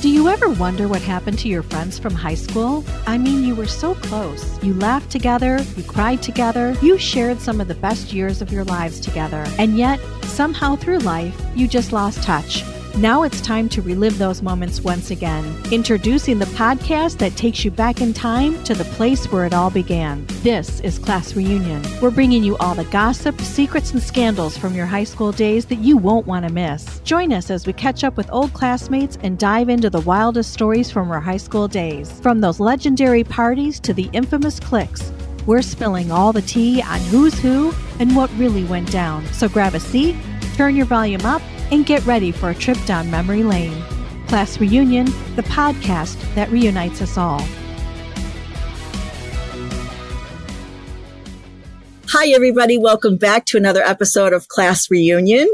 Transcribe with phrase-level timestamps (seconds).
[0.00, 2.84] Do you ever wonder what happened to your friends from high school?
[3.08, 4.62] I mean, you were so close.
[4.62, 8.62] You laughed together, you cried together, you shared some of the best years of your
[8.62, 9.44] lives together.
[9.58, 12.62] And yet, somehow through life, you just lost touch.
[12.98, 15.56] Now it's time to relive those moments once again.
[15.70, 19.70] Introducing the podcast that takes you back in time to the place where it all
[19.70, 20.26] began.
[20.42, 21.80] This is Class Reunion.
[22.02, 25.78] We're bringing you all the gossip, secrets, and scandals from your high school days that
[25.78, 26.98] you won't want to miss.
[27.04, 30.90] Join us as we catch up with old classmates and dive into the wildest stories
[30.90, 32.10] from our high school days.
[32.20, 35.12] From those legendary parties to the infamous cliques.
[35.46, 39.24] We're spilling all the tea on who's who and what really went down.
[39.26, 40.16] So grab a seat,
[40.56, 43.82] turn your volume up, and get ready for a trip down memory lane.
[44.28, 47.40] Class Reunion, the podcast that reunites us all.
[52.10, 52.78] Hi, everybody.
[52.78, 55.46] Welcome back to another episode of Class Reunion.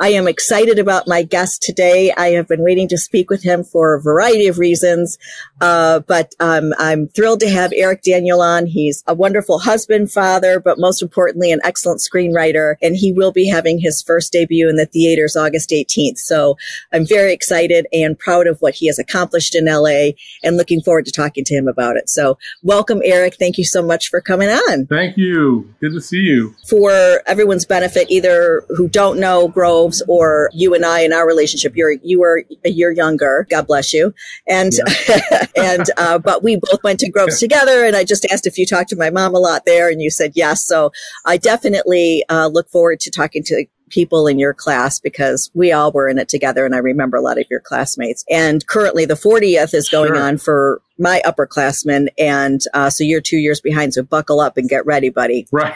[0.00, 2.10] I am excited about my guest today.
[2.10, 5.18] I have been waiting to speak with him for a variety of reasons,
[5.60, 8.66] uh, but um, I'm thrilled to have Eric Daniel on.
[8.66, 13.46] He's a wonderful husband, father, but most importantly, an excellent screenwriter, and he will be
[13.46, 16.18] having his first debut in the theaters August 18th.
[16.18, 16.56] So
[16.92, 21.06] I'm very excited and proud of what he has accomplished in LA and looking forward
[21.06, 22.10] to talking to him about it.
[22.10, 23.36] So welcome, Eric.
[23.36, 24.86] Thank you so much for coming on.
[24.86, 25.72] Thank you.
[25.78, 26.54] Good to see you.
[26.68, 31.76] For everyone's benefit, either who don't know Groves or you and I in our relationship,
[31.76, 33.46] you're you were a year younger.
[33.50, 34.14] God bless you.
[34.48, 34.72] And
[35.08, 35.46] yeah.
[35.56, 37.84] and uh, but we both went to Groves together.
[37.84, 40.10] And I just asked if you talked to my mom a lot there, and you
[40.10, 40.64] said yes.
[40.64, 40.92] So
[41.26, 45.92] I definitely uh, look forward to talking to people in your class because we all
[45.92, 48.24] were in it together and I remember a lot of your classmates.
[48.30, 50.22] And currently the 40th is going sure.
[50.22, 52.08] on for my upperclassmen.
[52.18, 53.94] And uh, so you're two years behind.
[53.94, 55.46] So buckle up and get ready, buddy.
[55.60, 55.74] Right.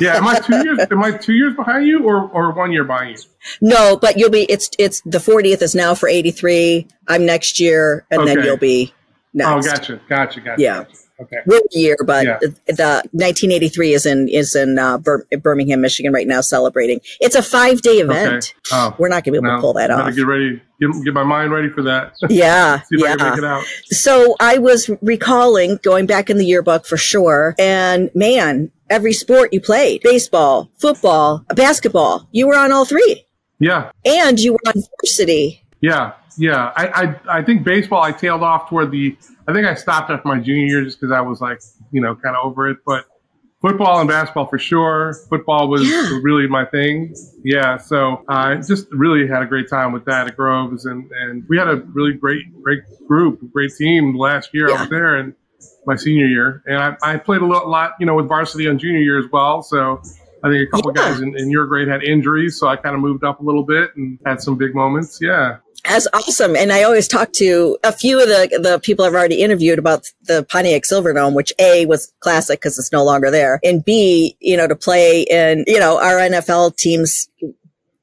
[0.00, 0.16] yeah.
[0.16, 0.78] Am I two years?
[0.90, 3.24] Am I two years behind you or, or one year behind you?
[3.60, 6.88] No, but you'll be, it's, it's the 40th is now for 83.
[7.06, 8.34] I'm next year and okay.
[8.34, 8.92] then you'll be
[9.34, 9.68] next.
[9.68, 10.00] Oh, gotcha.
[10.08, 10.40] Gotcha.
[10.40, 10.62] Gotcha.
[10.62, 10.84] Yeah.
[10.84, 10.96] Gotcha.
[11.24, 11.60] Okay.
[11.72, 12.38] Year, but yeah.
[12.40, 17.00] the 1983 is in is in uh, Bir- Birmingham, Michigan, right now celebrating.
[17.20, 18.54] It's a five day event.
[18.56, 18.72] Okay.
[18.72, 20.14] Oh, We're not going to be able no, to pull that off.
[20.14, 22.14] Get ready, get, get, my mind ready for that.
[22.30, 23.16] Yeah, yeah.
[23.18, 29.12] I so I was recalling going back in the yearbook for sure, and man, every
[29.12, 32.28] sport you played: baseball, football, basketball.
[32.32, 33.26] You were on all three.
[33.58, 35.63] Yeah, and you were on varsity.
[35.84, 36.72] Yeah, yeah.
[36.76, 38.02] I, I I think baseball.
[38.02, 41.12] I tailed off toward the I think I stopped after my junior year just because
[41.12, 41.60] I was like,
[41.92, 42.78] you know, kind of over it.
[42.86, 43.04] But
[43.60, 45.14] football and basketball for sure.
[45.30, 46.18] Football was yeah.
[46.22, 47.14] really my thing.
[47.44, 47.78] Yeah.
[47.78, 50.84] So I just really had a great time with that at Groves.
[50.84, 54.76] And, and we had a really great, great group, great team last year yeah.
[54.76, 55.34] I was there and
[55.86, 56.62] my senior year.
[56.66, 59.62] And I, I played a lot, you know, with varsity on junior year as well.
[59.62, 60.02] So
[60.42, 61.08] I think a couple yeah.
[61.08, 62.58] guys in, in your grade had injuries.
[62.58, 65.20] So I kind of moved up a little bit and had some big moments.
[65.22, 65.58] Yeah.
[65.84, 66.56] That's awesome.
[66.56, 70.10] And I always talk to a few of the, the people I've already interviewed about
[70.22, 73.60] the Pontiac Silverdome, which A was classic because it's no longer there.
[73.62, 77.28] And B, you know, to play in, you know, our NFL teams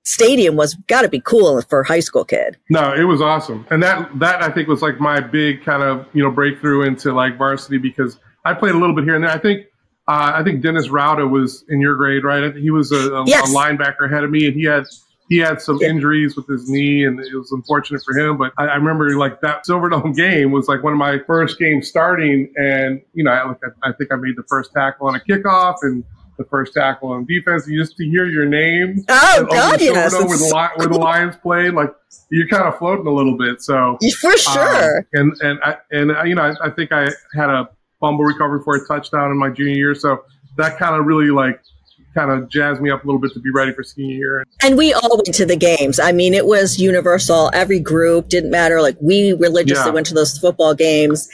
[0.03, 2.57] stadium was got to be cool for a high school kid.
[2.69, 3.65] No, it was awesome.
[3.69, 7.13] And that, that I think was like my big kind of, you know, breakthrough into
[7.13, 9.31] like varsity because I played a little bit here and there.
[9.31, 9.65] I think,
[10.07, 12.55] uh, I think Dennis Rauda was in your grade, right?
[12.55, 13.51] He was a, a, yes.
[13.51, 14.85] a linebacker ahead of me and he had,
[15.31, 15.87] he had some yeah.
[15.87, 18.37] injuries with his knee and it was unfortunate for him.
[18.37, 21.87] But I, I, remember like that Silverdome game was like one of my first games
[21.87, 22.51] starting.
[22.57, 25.19] And, you know, I, like, I, I think I made the first tackle on a
[25.21, 26.03] kickoff and
[26.37, 27.65] the first tackle on defense.
[27.65, 30.11] And just to hear your name oh, God, yes.
[30.11, 31.95] where, the, li- where the Lions played, like
[32.29, 33.61] you're kind of floating a little bit.
[33.61, 34.97] So for sure.
[34.97, 37.69] Um, and, and, I, and, uh, you know, I, I think I had a
[38.01, 39.95] fumble recovery for a touchdown in my junior year.
[39.95, 40.25] So
[40.57, 41.61] that kind of really like
[42.13, 44.45] kind of jazzed me up a little bit to be ready for senior year.
[44.61, 45.99] And we all went to the games.
[45.99, 47.49] I mean, it was universal.
[47.53, 48.81] Every group didn't matter.
[48.81, 49.93] Like we religiously yeah.
[49.93, 51.29] went to those football games,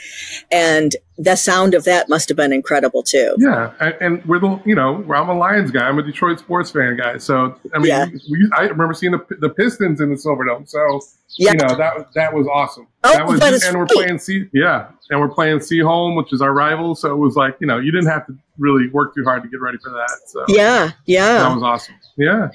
[0.50, 3.34] and the sound of that must have been incredible too.
[3.38, 5.88] Yeah, and, and we're the you know I'm a Lions guy.
[5.88, 7.18] I'm a Detroit sports fan guy.
[7.18, 8.06] So I mean, yeah.
[8.30, 10.68] we, I remember seeing the, the Pistons in the Silverdome.
[10.68, 11.00] So
[11.36, 11.52] yeah.
[11.52, 12.86] you know that that was awesome.
[13.02, 14.48] Oh, that was, that and we're playing C.
[14.52, 16.94] Yeah, and we're playing Seaholm, which is our rival.
[16.94, 19.48] So it was like you know you didn't have to really work too hard to
[19.48, 20.20] get ready for that.
[20.26, 21.96] So yeah, yeah, that was awesome.
[22.16, 22.50] Yeah.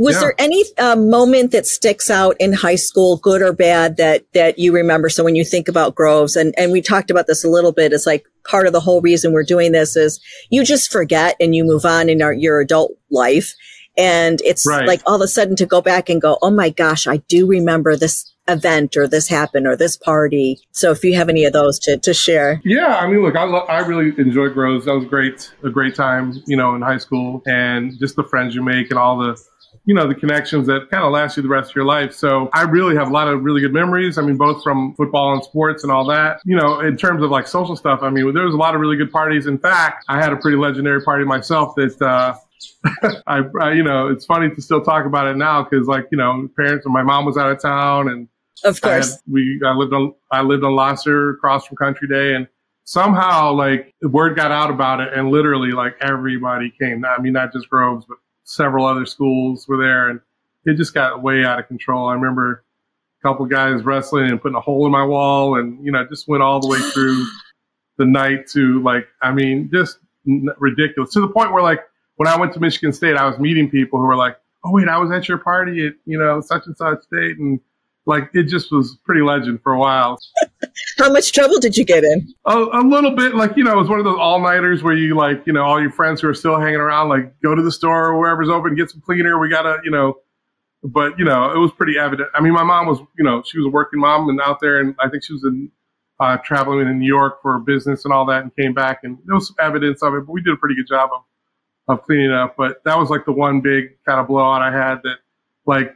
[0.00, 0.20] Was yeah.
[0.20, 4.58] there any uh, moment that sticks out in high school, good or bad, that that
[4.58, 5.10] you remember?
[5.10, 7.92] So when you think about Groves, and and we talked about this a little bit,
[8.00, 11.54] it's like part of the whole reason we're doing this is you just forget and
[11.54, 13.54] you move on in our, your adult life,
[13.98, 14.86] and it's right.
[14.86, 17.46] like all of a sudden to go back and go, oh my gosh, I do
[17.46, 20.58] remember this event or this happened or this party.
[20.72, 22.60] So if you have any of those to, to share.
[22.64, 24.86] Yeah, I mean, look, I, lo- I really enjoyed Groves.
[24.86, 28.54] That was great, a great time, you know, in high school and just the friends
[28.54, 29.40] you make and all the
[29.84, 32.12] you know, the connections that kind of last you the rest of your life.
[32.12, 34.18] So I really have a lot of really good memories.
[34.18, 36.40] I mean, both from football and sports and all that.
[36.44, 38.80] You know, in terms of like social stuff, I mean, there was a lot of
[38.80, 39.46] really good parties.
[39.46, 42.34] In fact, I had a pretty legendary party myself that, uh,
[43.26, 46.18] I, I, you know, it's funny to still talk about it now because, like, you
[46.18, 48.28] know, parents and my mom was out of town, and
[48.64, 52.08] of course, I had, we I lived on I lived on Lahser across from Country
[52.08, 52.46] Day, and
[52.84, 57.04] somehow like the word got out about it, and literally like everybody came.
[57.04, 60.20] I mean, not just Groves, but several other schools were there, and
[60.64, 62.08] it just got way out of control.
[62.08, 62.64] I remember
[63.22, 66.28] a couple guys wrestling and putting a hole in my wall, and you know, just
[66.28, 67.24] went all the way through
[67.98, 69.98] the night to like, I mean, just
[70.58, 71.80] ridiculous to the point where like
[72.16, 74.88] when I went to Michigan State, I was meeting people who were like, "Oh wait,
[74.88, 77.60] I was at your party at you know such and such date," and
[78.06, 80.18] like it just was pretty legend for a while.
[80.98, 82.32] How much trouble did you get in?
[82.46, 84.94] A, a, little bit, like you know, it was one of those all nighters where
[84.94, 87.62] you like you know all your friends who are still hanging around, like go to
[87.62, 89.38] the store or wherever's open, get some cleaner.
[89.38, 90.18] We gotta you know,
[90.82, 92.30] but you know it was pretty evident.
[92.34, 94.80] I mean, my mom was you know she was a working mom and out there,
[94.80, 95.70] and I think she was in.
[96.22, 99.34] Uh, traveling in New York for business and all that, and came back, and there
[99.34, 100.26] was evidence of it.
[100.26, 101.22] But we did a pretty good job of
[101.90, 102.56] of cleaning up.
[102.56, 105.16] But that was like the one big kind of blowout I had that,
[105.66, 105.94] like,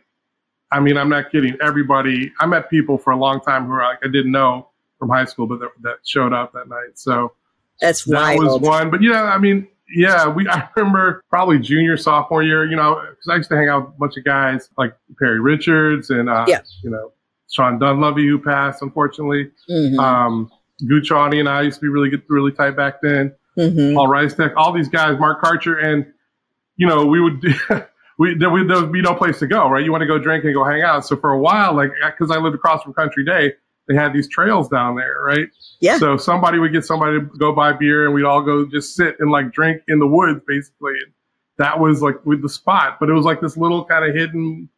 [0.75, 1.57] I mean, I'm not kidding.
[1.63, 4.69] Everybody, I met people for a long time who like I didn't know
[4.99, 6.99] from high school, but that, that showed up that night.
[6.99, 7.33] So
[7.81, 8.45] that's that wild.
[8.45, 8.91] was one.
[8.91, 12.65] But yeah, I mean, yeah, we I remember probably junior sophomore year.
[12.65, 15.41] You know, because I used to hang out with a bunch of guys like Perry
[15.41, 16.61] Richards and uh, yeah.
[16.83, 17.13] you know
[17.51, 19.51] Sean Dunleavy who passed unfortunately.
[19.71, 19.99] Mm-hmm.
[19.99, 20.51] Um,
[20.83, 23.95] Guccione and I used to be really good, really tight back then mm-hmm.
[23.95, 26.07] Paul Rice Tech, all these guys, Mark Karcher, and
[26.77, 27.43] you know we would.
[28.19, 29.85] we there, would, there would be no place to go, right?
[29.85, 31.07] You want to go drink and go hang out.
[31.07, 33.55] So for a while, like because I lived across from Country Day,
[33.89, 35.49] they had these trails down there, right?
[35.81, 35.99] Yeah.
[35.99, 39.17] So somebody would get somebody to go buy beer, and we'd all go just sit
[39.19, 40.93] and like drink in the woods, basically.
[40.93, 41.13] And
[41.59, 44.69] that was like with the spot, but it was like this little kind of hidden,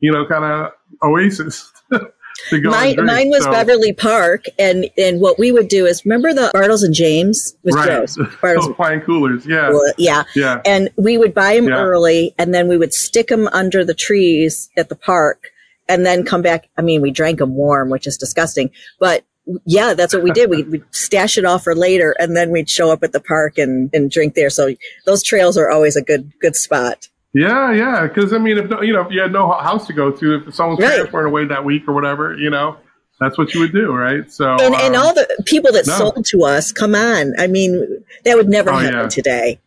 [0.00, 1.72] you know, kind of oasis.
[2.52, 3.50] Mine, mine was so.
[3.50, 7.74] Beverly Park, and and what we would do is remember the Bartles and James with
[7.74, 7.88] right.
[7.88, 11.76] Joe's Bartles flying coolers, yeah, yeah, yeah, and we would buy them yeah.
[11.76, 15.50] early, and then we would stick them under the trees at the park,
[15.88, 16.68] and then come back.
[16.76, 19.24] I mean, we drank them warm, which is disgusting, but
[19.64, 20.50] yeah, that's what we did.
[20.50, 23.58] We would stash it off for later, and then we'd show up at the park
[23.58, 24.50] and, and drink there.
[24.50, 24.74] So
[25.06, 27.08] those trails are always a good good spot.
[27.34, 28.06] Yeah, yeah.
[28.06, 30.54] Because I mean, if you know, if you had no house to go to, if
[30.54, 30.90] someone's right.
[30.90, 32.76] parents weren't away that week or whatever, you know,
[33.18, 34.30] that's what you would do, right?
[34.30, 35.98] So, and, um, and all the people that no.
[35.98, 39.08] sold to us, come on, I mean, that would never oh, happen yeah.
[39.08, 39.60] today.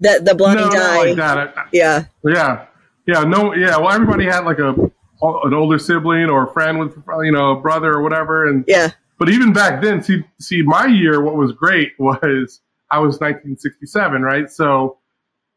[0.00, 1.68] The the bloody no, die, like that.
[1.72, 2.66] yeah, yeah,
[3.06, 3.22] yeah.
[3.24, 3.76] No, yeah.
[3.76, 7.60] Well, everybody had like a an older sibling or a friend with you know a
[7.60, 8.92] brother or whatever, and yeah.
[9.18, 14.22] But even back then, see, see, my year, what was great was I was 1967,
[14.22, 14.50] right?
[14.50, 14.96] So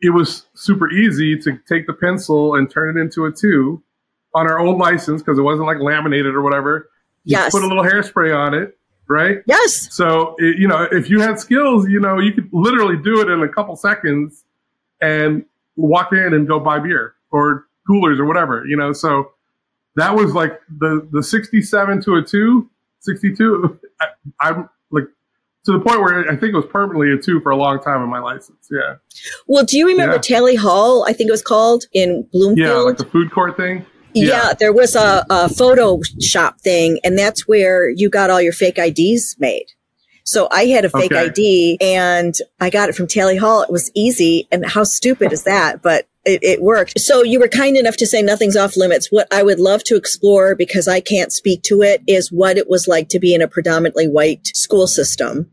[0.04, 3.82] it was super easy to take the pencil and turn it into a two
[4.36, 6.90] on our old license because it wasn't like laminated or whatever.
[7.24, 7.54] You yes.
[7.54, 8.78] Put a little hairspray on it,
[9.08, 9.38] right?
[9.46, 9.88] Yes.
[9.96, 13.30] So, it, you know, if you had skills, you know, you could literally do it
[13.30, 14.44] in a couple seconds
[15.00, 15.46] and
[15.78, 18.92] walk in and go buy beer or coolers or whatever, you know.
[18.92, 19.32] So
[19.96, 23.80] that was like the, the 67 to a two, 62.
[24.02, 24.06] I,
[24.42, 24.70] I'm
[25.66, 28.02] to the point where I think it was permanently a two for a long time
[28.04, 28.68] in my license.
[28.70, 28.96] Yeah.
[29.48, 30.22] Well, do you remember yeah.
[30.22, 31.06] Tally Hall?
[31.08, 32.68] I think it was called in Bloomfield.
[32.68, 33.86] Yeah, like the food court thing.
[34.14, 38.42] Yeah, yeah there was a, a photo shop thing, and that's where you got all
[38.42, 39.68] your fake IDs made.
[40.26, 41.26] So I had a fake okay.
[41.26, 43.62] ID and I got it from Tally Hall.
[43.62, 44.48] It was easy.
[44.52, 45.82] And how stupid is that?
[45.82, 47.00] But it, it, worked.
[47.00, 49.12] So you were kind enough to say nothing's off limits.
[49.12, 52.70] What I would love to explore because I can't speak to it is what it
[52.70, 55.52] was like to be in a predominantly white school system.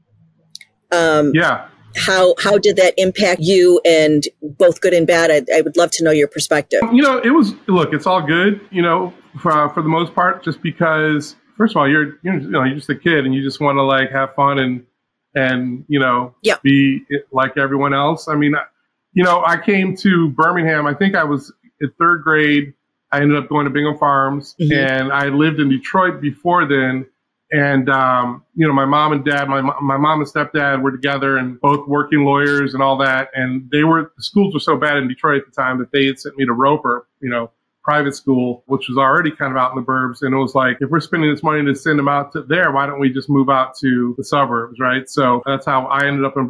[0.92, 1.66] Um, yeah.
[1.96, 5.30] How how did that impact you and both good and bad?
[5.30, 6.82] I, I, would love to know your perspective.
[6.92, 8.60] You know, it was look, it's all good.
[8.70, 12.50] You know, for for the most part, just because first of all, you're you're, you
[12.50, 14.86] know, you're just a kid and you just want to like have fun and
[15.34, 16.56] and you know yeah.
[16.62, 18.28] be like everyone else.
[18.28, 18.54] I mean,
[19.12, 20.86] you know, I came to Birmingham.
[20.86, 22.74] I think I was in third grade.
[23.12, 24.72] I ended up going to Bingham Farms, mm-hmm.
[24.72, 27.06] and I lived in Detroit before then.
[27.52, 31.36] And, um, you know, my mom and dad, my, my mom and stepdad were together
[31.36, 33.30] and both working lawyers and all that.
[33.34, 36.06] And they were, the schools were so bad in Detroit at the time that they
[36.06, 37.50] had sent me to Roeper, you know,
[37.90, 40.22] private school, which was already kind of out in the burbs.
[40.22, 42.70] And it was like, if we're spending this money to send them out to there,
[42.70, 45.10] why don't we just move out to the suburbs, right?
[45.10, 46.48] So that's how I ended up in,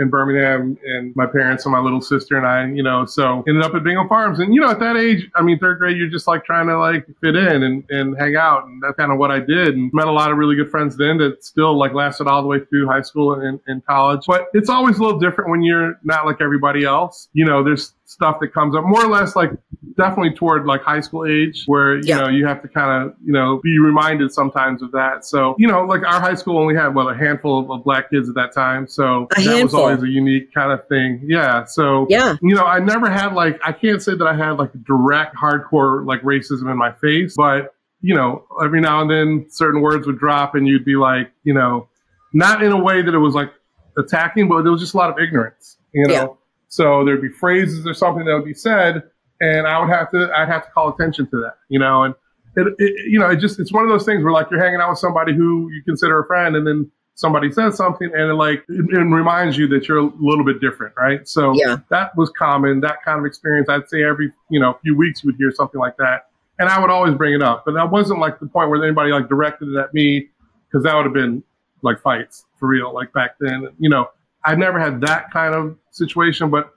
[0.00, 3.62] in Birmingham and my parents and my little sister and I, you know, so ended
[3.62, 4.40] up at Bingham Farms.
[4.40, 6.76] And, you know, at that age, I mean, third grade, you're just like trying to
[6.76, 8.64] like fit in and, and hang out.
[8.64, 10.96] And that's kind of what I did and met a lot of really good friends
[10.96, 14.24] then that still like lasted all the way through high school and, and college.
[14.26, 17.28] But it's always a little different when you're not like everybody else.
[17.34, 19.50] You know, there's stuff that comes up more or less like
[19.96, 22.18] definitely toward like high school age where, you yeah.
[22.18, 25.24] know, you have to kind of, you know, be reminded sometimes of that.
[25.24, 28.10] So, you know, like our high school only had, what, a handful of, of black
[28.10, 28.86] kids at that time.
[28.86, 29.62] So a that handful.
[29.62, 31.24] was always a unique kind of thing.
[31.26, 31.64] Yeah.
[31.64, 34.70] So, yeah, you know, I never had like, I can't say that I had like
[34.84, 39.80] direct hardcore like racism in my face, but, you know, every now and then certain
[39.80, 41.88] words would drop and you'd be like, you know,
[42.32, 43.50] not in a way that it was like
[43.98, 46.14] attacking, but there was just a lot of ignorance, you know?
[46.14, 46.26] Yeah.
[46.68, 49.02] So there'd be phrases or something that would be said
[49.40, 52.14] and I would have to I'd have to call attention to that, you know, and
[52.56, 54.80] it, it, you know it just it's one of those things where like you're hanging
[54.80, 58.34] out with somebody who you consider a friend, and then somebody says something, and it
[58.34, 61.28] like it, it reminds you that you're a little bit different, right?
[61.28, 61.78] So yeah.
[61.90, 63.68] that was common, that kind of experience.
[63.68, 66.80] I'd say every you know few weeks you would hear something like that, and I
[66.80, 69.68] would always bring it up, but that wasn't like the point where anybody like directed
[69.68, 70.28] it at me
[70.68, 71.42] because that would have been
[71.82, 74.08] like fights for real, like back then, you know.
[74.46, 76.72] I never had that kind of situation, but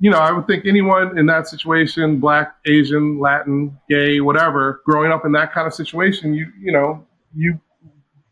[0.00, 5.10] you know, I would think anyone in that situation, black, Asian, Latin, gay, whatever, growing
[5.10, 7.60] up in that kind of situation, you you know, you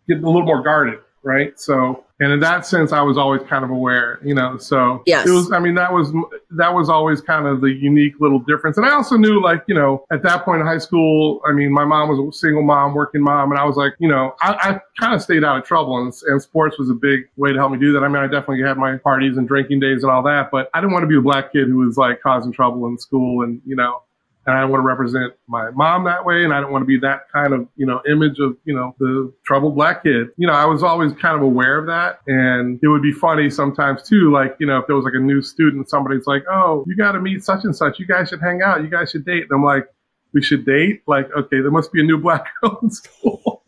[0.08, 1.58] get a little more guarded, right?
[1.58, 4.56] So and in that sense, I was always kind of aware, you know.
[4.56, 5.26] So yes.
[5.26, 5.52] it was.
[5.52, 6.10] I mean, that was
[6.52, 8.78] that was always kind of the unique little difference.
[8.78, 11.70] And I also knew, like, you know, at that point in high school, I mean,
[11.72, 14.52] my mom was a single mom, working mom, and I was like, you know, I,
[14.52, 17.58] I kind of stayed out of trouble, and, and sports was a big way to
[17.58, 18.02] help me do that.
[18.02, 20.80] I mean, I definitely had my parties and drinking days and all that, but I
[20.80, 23.60] didn't want to be a black kid who was like causing trouble in school, and
[23.66, 24.00] you know,
[24.46, 26.98] and I want to represent my mom that way, and I don't want to be
[27.00, 30.28] that kind of you know image of you know the troubled black kid.
[30.36, 33.50] You know, I was always kind of aware of that, and it would be funny
[33.50, 34.30] sometimes too.
[34.32, 37.12] Like you know, if there was like a new student, somebody's like, "Oh, you got
[37.12, 37.98] to meet such and such.
[37.98, 38.82] You guys should hang out.
[38.82, 39.86] You guys should date." And I'm like,
[40.32, 41.02] "We should date?
[41.06, 43.64] Like, okay, there must be a new black girl in school."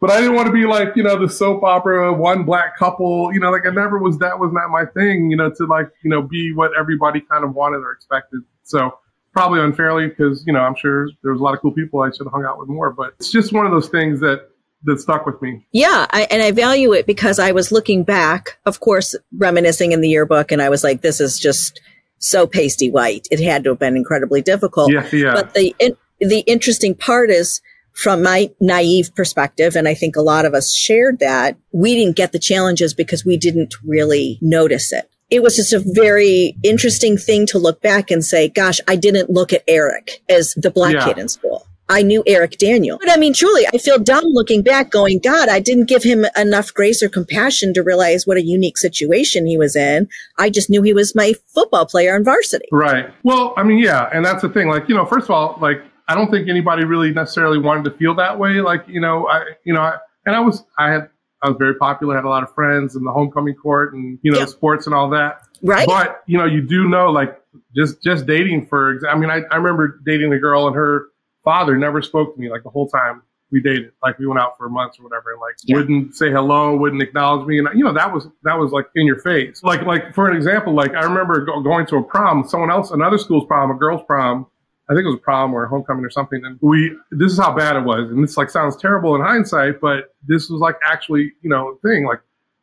[0.00, 3.34] but I didn't want to be like, you know, the soap opera, one black couple,
[3.34, 5.90] you know, like I never was, that was not my thing, you know, to like,
[6.02, 8.40] you know, be what everybody kind of wanted or expected.
[8.62, 8.94] So
[9.32, 12.10] probably unfairly because you know I'm sure there was a lot of cool people I
[12.10, 14.50] should have hung out with more, but it's just one of those things that
[14.84, 15.66] that stuck with me.
[15.72, 20.00] Yeah, I, and I value it because I was looking back, of course, reminiscing in
[20.00, 21.80] the yearbook, and I was like, "This is just
[22.18, 23.28] so pasty white.
[23.30, 25.34] It had to have been incredibly difficult." Yeah, yeah.
[25.34, 27.60] But the in, the interesting part is
[27.92, 32.16] from my naive perspective, and I think a lot of us shared that, we didn't
[32.16, 37.16] get the challenges because we didn't really notice it it was just a very interesting
[37.16, 40.94] thing to look back and say, gosh, I didn't look at Eric as the black
[40.94, 41.04] yeah.
[41.04, 41.66] kid in school.
[41.88, 42.98] I knew Eric Daniel.
[43.00, 46.24] But I mean, truly, I feel dumb looking back going, God, I didn't give him
[46.36, 50.08] enough grace or compassion to realize what a unique situation he was in.
[50.38, 52.66] I just knew he was my football player on varsity.
[52.70, 53.12] Right.
[53.24, 54.08] Well, I mean, yeah.
[54.12, 54.68] And that's the thing.
[54.68, 57.96] Like, you know, first of all, like, I don't think anybody really necessarily wanted to
[57.96, 58.60] feel that way.
[58.60, 59.96] Like, you know, I, you know, I,
[60.26, 61.08] and I was, I had
[61.42, 64.30] I was very popular, had a lot of friends in the homecoming court and, you
[64.30, 65.40] know, sports and all that.
[65.62, 65.86] Right.
[65.86, 67.40] But, you know, you do know, like,
[67.74, 71.06] just, just dating for, I mean, I, I remember dating a girl and her
[71.42, 73.92] father never spoke to me like the whole time we dated.
[74.02, 75.76] Like we went out for months or whatever and like yeah.
[75.76, 77.58] wouldn't say hello, wouldn't acknowledge me.
[77.58, 79.62] And, you know, that was, that was like in your face.
[79.62, 82.90] Like, like for an example, like I remember go, going to a prom, someone else,
[82.90, 84.46] another school's prom, a girl's prom,
[84.90, 86.44] I think it was a prom or a homecoming or something.
[86.44, 88.10] And we, this is how bad it was.
[88.10, 92.04] And this like sounds terrible in hindsight, but this was like actually, you know, thing.
[92.04, 92.20] Like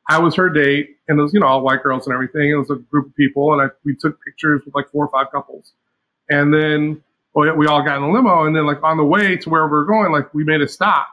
[0.10, 2.50] I was her date and it was, you know, all white girls and everything.
[2.50, 5.10] It was a group of people and I, we took pictures with like four or
[5.10, 5.72] five couples.
[6.30, 7.02] And then
[7.34, 8.46] we all got in a limo.
[8.46, 10.68] And then like on the way to where we were going, like we made a
[10.68, 11.08] stop.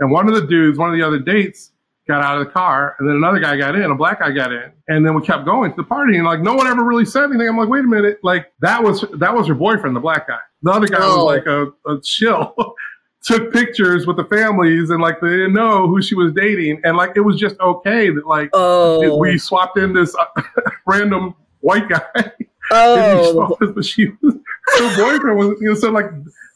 [0.00, 1.72] And one of the dudes, one of the other dates,
[2.08, 4.50] got out of the car, and then another guy got in, a black guy got
[4.50, 7.04] in, and then we kept going to the party, and like no one ever really
[7.04, 7.48] said anything.
[7.48, 10.38] I'm like, wait a minute, like that was that was her boyfriend, the black guy.
[10.62, 11.24] The other guy oh.
[11.24, 12.54] was like a, a chill.
[13.24, 16.96] Took pictures with the families, and like they didn't know who she was dating, and
[16.96, 19.18] like it was just okay that like oh.
[19.18, 20.42] we swapped in this uh,
[20.86, 22.02] random white guy.
[22.70, 24.34] Oh, but she was
[24.76, 26.10] her boyfriend was you know so like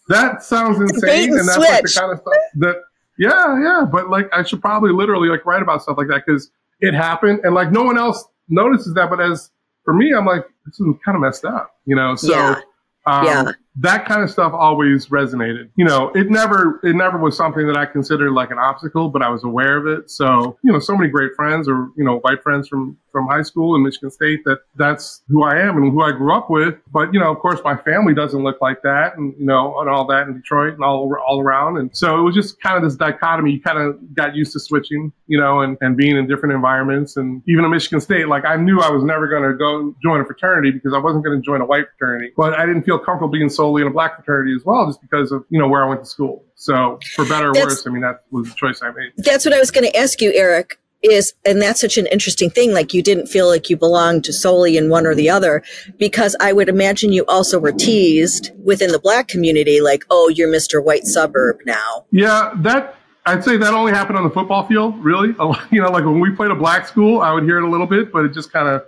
[0.09, 2.76] that sounds insane, and that's like the kind of stuff that
[3.19, 3.85] yeah, yeah.
[3.90, 6.50] But like, I should probably literally like write about stuff like that because
[6.81, 9.11] it happened and like no one else notices that.
[9.11, 9.50] But as
[9.85, 12.14] for me, I'm like, this is kind of messed up, you know?
[12.16, 12.61] So, yeah.
[13.04, 15.71] Um, yeah that kind of stuff always resonated.
[15.76, 19.23] You know, it never it never was something that I considered like an obstacle, but
[19.23, 20.11] I was aware of it.
[20.11, 23.43] So, you know, so many great friends or, you know, white friends from from high
[23.43, 26.75] school in Michigan State that that's who I am and who I grew up with.
[26.93, 29.88] But, you know, of course my family doesn't look like that and, you know, and
[29.88, 31.79] all that in Detroit and all all around.
[31.79, 33.52] And so it was just kind of this dichotomy.
[33.52, 37.17] You kind of got used to switching, you know, and, and being in different environments.
[37.17, 40.21] And even at Michigan State, like I knew I was never going to go join
[40.21, 42.99] a fraternity because I wasn't going to join a white fraternity, but I didn't feel
[42.99, 45.69] comfortable being so solely in a black fraternity as well, just because of you know
[45.69, 46.45] where I went to school.
[46.57, 49.12] So for better or that's, worse, I mean that was the choice I made.
[49.16, 50.78] That's what I was going to ask you, Eric.
[51.02, 52.73] is, and that's such an interesting thing.
[52.73, 55.62] Like you didn't feel like you belonged to solely in one or the other
[55.99, 60.50] because I would imagine you also were teased within the black community, like, oh, you're
[60.50, 60.83] Mr.
[60.83, 62.04] White Suburb now.
[62.11, 65.35] Yeah, that, I'd say that only happened on the football field, really.
[65.71, 67.87] You know, like when we played a black school, I would hear it a little
[67.87, 68.85] bit, but it just kind of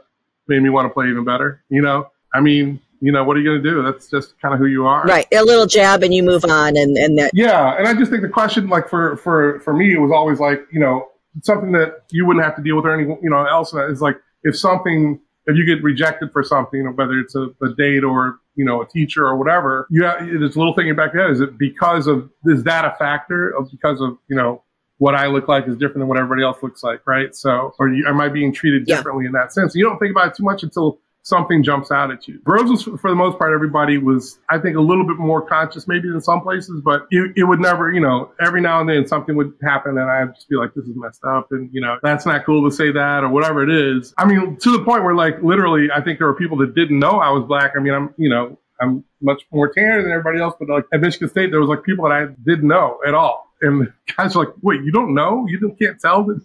[0.48, 1.62] made me want to play even better.
[1.68, 3.82] You know, I mean, you know, what are you going to do?
[3.82, 5.04] That's just kind of who you are.
[5.04, 5.26] Right.
[5.32, 7.32] A little jab and you move on and, and that.
[7.34, 7.76] Yeah.
[7.76, 10.66] And I just think the question, like for, for, for me, it was always like,
[10.72, 11.08] you know,
[11.42, 14.16] something that you wouldn't have to deal with or anyone, you know, else is like,
[14.42, 18.64] if something, if you get rejected for something, whether it's a, a date or, you
[18.64, 21.30] know, a teacher or whatever, you have, a little thing in your back head.
[21.30, 24.62] Is it because of, is that a factor of because of, you know,
[24.98, 27.34] what I look like is different than what everybody else looks like, right?
[27.34, 29.28] So, or you, am I being treated differently yeah.
[29.28, 29.74] in that sense?
[29.74, 32.38] You don't think about it too much until something jumps out at you.
[32.44, 35.88] Groves was, for the most part, everybody was, I think, a little bit more conscious
[35.88, 39.06] maybe than some places, but it, it, would never, you know, every now and then
[39.06, 41.48] something would happen and I'd just be like, this is messed up.
[41.50, 44.12] And, you know, that's not cool to say that or whatever it is.
[44.18, 46.98] I mean, to the point where like literally, I think there were people that didn't
[46.98, 47.72] know I was black.
[47.76, 51.00] I mean, I'm, you know, I'm much more tan than everybody else, but like at
[51.00, 53.48] Michigan State, there was like people that I didn't know at all.
[53.62, 55.46] And guys are like, wait, you don't know?
[55.48, 56.42] You can't tell that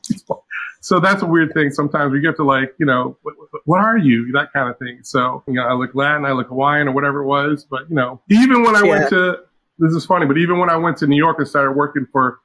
[0.81, 1.71] so that's a weird thing.
[1.71, 4.31] Sometimes we get to like, you know, what, what, are you?
[4.33, 4.99] That kind of thing.
[5.03, 7.65] So, you know, I look Latin, I look Hawaiian or whatever it was.
[7.69, 8.89] But, you know, even when I yeah.
[8.89, 9.37] went to,
[9.77, 12.39] this is funny, but even when I went to New York and started working for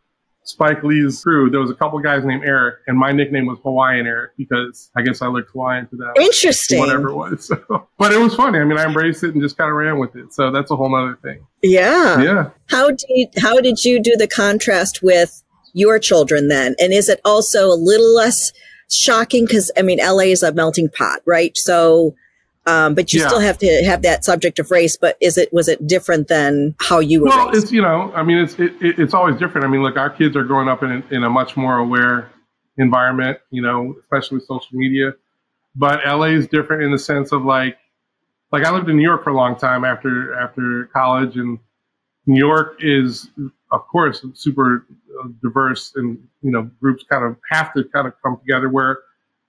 [0.44, 4.06] Spike Lee's crew, there was a couple guys named Eric, and my nickname was Hawaiian
[4.06, 6.12] Eric because I guess I looked Hawaiian to them.
[6.16, 6.80] Interesting.
[6.80, 7.50] Whatever it was.
[7.68, 8.58] So, but it was funny.
[8.58, 10.32] I mean, I embraced it and just kind of ran with it.
[10.32, 11.46] So that's a whole other thing.
[11.62, 12.20] Yeah.
[12.20, 12.50] Yeah.
[12.68, 15.42] How did how did you do the contrast with
[15.74, 16.74] your children then?
[16.80, 18.52] And is it also a little less
[18.90, 19.46] shocking?
[19.46, 21.56] Cause I mean, LA is a melting pot, right?
[21.58, 22.14] So,
[22.66, 23.26] um, but you yeah.
[23.26, 24.96] still have to have that subject of race.
[24.96, 27.26] But is it was it different than how you were?
[27.26, 27.64] Well, raised?
[27.64, 29.66] it's you know, I mean, it's it, it's always different.
[29.66, 32.30] I mean, look, our kids are growing up in in a much more aware
[32.78, 35.12] environment, you know, especially with social media.
[35.76, 37.76] But LA is different in the sense of like,
[38.52, 41.58] like I lived in New York for a long time after after college, and
[42.26, 43.28] New York is,
[43.74, 44.86] of course, super
[45.20, 48.68] uh, diverse, and you know, groups kind of have to kind of come together.
[48.68, 48.98] Where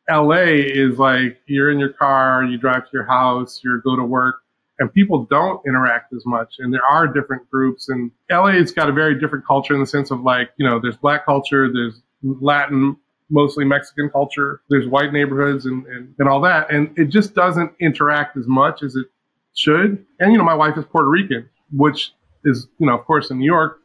[0.09, 4.03] LA is like you're in your car, you drive to your house, you go to
[4.03, 4.41] work,
[4.79, 6.55] and people don't interact as much.
[6.59, 10.11] And there are different groups, and LA's got a very different culture in the sense
[10.11, 12.97] of like you know, there's black culture, there's Latin,
[13.29, 17.71] mostly Mexican culture, there's white neighborhoods, and and, and all that, and it just doesn't
[17.79, 19.05] interact as much as it
[19.53, 20.03] should.
[20.19, 23.39] And you know, my wife is Puerto Rican, which is, you know, of course in
[23.39, 23.81] New York,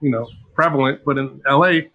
[0.00, 1.88] you know, prevalent, but in LA,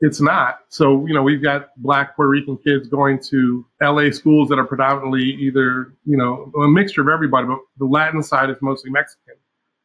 [0.00, 0.60] it's not.
[0.68, 4.66] So, you know, we've got black Puerto Rican kids going to LA schools that are
[4.66, 9.34] predominantly either, you know, a mixture of everybody, but the Latin side is mostly Mexican.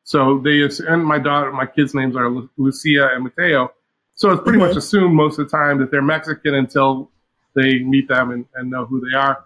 [0.04, 3.74] So they, and my daughter, my kids' names are Lucia and Mateo.
[4.14, 4.68] So it's pretty mm-hmm.
[4.68, 7.12] much assumed most of the time that they're Mexican until
[7.56, 9.44] they meet them and, and know who they are,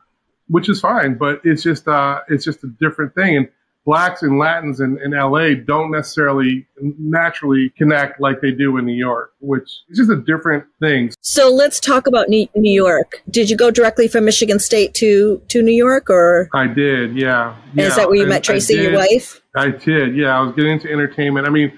[0.48, 1.16] which is fine.
[1.16, 3.38] But it's just, uh, it's just a different thing.
[3.38, 3.50] And
[3.90, 8.94] blacks and Latins in, in LA don't necessarily naturally connect like they do in New
[8.94, 11.12] York, which is just a different thing.
[11.22, 13.24] So let's talk about New York.
[13.32, 16.50] Did you go directly from Michigan State to, to New York or?
[16.54, 17.56] I did, yeah.
[17.74, 17.86] yeah.
[17.86, 19.42] Is that where you met Tracy, your wife?
[19.56, 20.38] I did, yeah.
[20.38, 21.48] I was getting into entertainment.
[21.48, 21.72] I mean,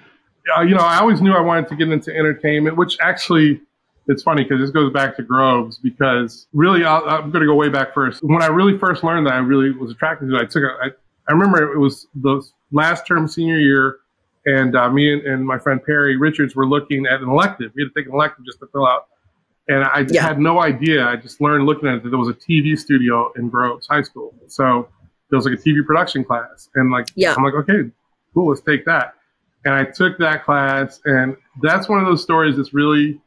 [0.57, 3.61] uh, you know, I always knew I wanted to get into entertainment, which actually
[4.07, 7.55] it's funny because this goes back to Groves because really i am going to go
[7.55, 8.21] way back first.
[8.21, 10.75] When I really first learned that I really was attracted to it, I took a,
[10.83, 10.89] I
[11.31, 13.99] I remember it was the last term senior year,
[14.45, 17.71] and uh, me and, and, my friend Perry Richards were looking at an elective.
[17.73, 19.07] We had to take an elective just to fill out.
[19.69, 20.27] And I yeah.
[20.27, 21.07] had no idea.
[21.07, 24.01] I just learned looking at it that there was a TV studio in Groves High
[24.01, 24.33] School.
[24.47, 24.89] So
[25.29, 26.67] there was like a TV production class.
[26.75, 27.33] And like, yeah.
[27.37, 27.89] I'm like, okay,
[28.33, 29.13] cool, let's take that.
[29.63, 30.99] And I took that class.
[31.05, 33.21] And that's one of those stories that's really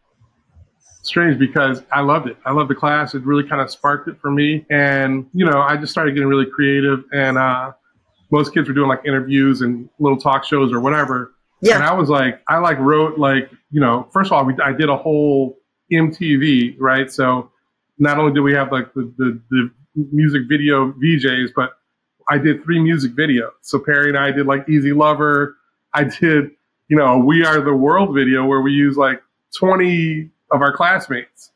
[1.05, 2.37] strange because I loved it.
[2.45, 3.15] I loved the class.
[3.15, 4.67] It really kind of sparked it for me.
[4.69, 7.05] And, you know, I just started getting really creative.
[7.11, 7.73] And, uh,
[8.35, 11.33] most kids were doing like interviews and little talk shows or whatever.
[11.63, 11.77] Yeah.
[11.77, 14.73] And I was like, I like wrote like, you know, first of all, we, I
[14.73, 15.57] did a whole
[15.93, 17.11] MTV, right?
[17.11, 17.53] So
[17.97, 21.75] not only did we have like the, the, the music video VJs, but
[22.29, 23.53] I did three music videos.
[23.63, 25.57] So Perry and I did like Easy Lover.
[25.93, 26.51] I did,
[26.89, 29.23] you know, We Are the World video where we use like
[29.57, 31.53] 20 of our classmates.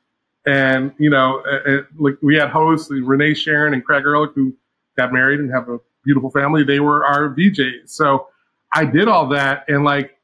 [0.47, 4.55] And, you know, it, it, like we had hosts, Renee Sharon and Craig Ehrlich, who
[4.97, 6.65] got married and have a beautiful family.
[6.65, 7.91] They were our VJs.
[7.91, 8.29] So
[8.73, 9.65] I did all that.
[9.69, 10.17] And like,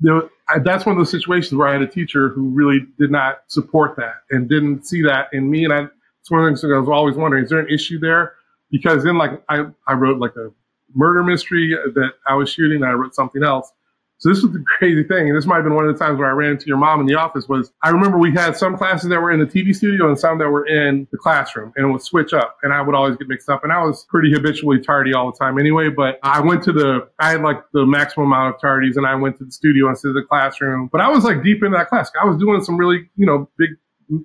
[0.00, 3.10] the, I, that's one of those situations where I had a teacher who really did
[3.10, 5.64] not support that and didn't see that in me.
[5.64, 5.86] And I,
[6.20, 8.34] it's one of the things I was always wondering, is there an issue there?
[8.70, 10.50] Because then like I, I wrote like a
[10.94, 13.72] murder mystery that I was shooting and I wrote something else.
[14.18, 16.18] So this was the crazy thing, and this might have been one of the times
[16.18, 17.48] where I ran into your mom in the office.
[17.48, 20.38] Was I remember we had some classes that were in the TV studio and some
[20.38, 23.28] that were in the classroom, and it would switch up, and I would always get
[23.28, 23.62] mixed up.
[23.64, 25.90] And I was pretty habitually tardy all the time anyway.
[25.90, 29.14] But I went to the, I had like the maximum amount of tardies, and I
[29.14, 30.88] went to the studio instead of the classroom.
[30.90, 32.10] But I was like deep into that class.
[32.20, 33.70] I was doing some really, you know, big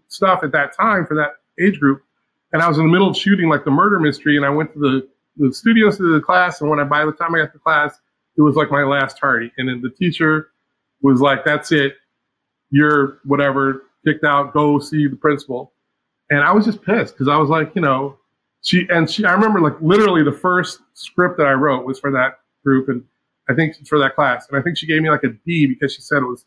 [0.08, 1.32] stuff at that time for that
[1.64, 2.02] age group,
[2.54, 4.74] and I was in the middle of shooting like the murder mystery, and I went
[4.74, 7.40] to the the studio instead of the class, and when I by the time I
[7.40, 8.01] got to class
[8.38, 9.52] it was like my last tardy.
[9.58, 10.50] And then the teacher
[11.02, 11.96] was like, that's it.
[12.70, 15.74] You're whatever, kicked out, go see the principal.
[16.30, 18.18] And I was just pissed because I was like, you know,
[18.62, 22.12] she, and she, I remember like literally the first script that I wrote was for
[22.12, 22.88] that group.
[22.88, 23.04] And
[23.50, 24.48] I think for that class.
[24.50, 26.46] And I think she gave me like a D because she said it was,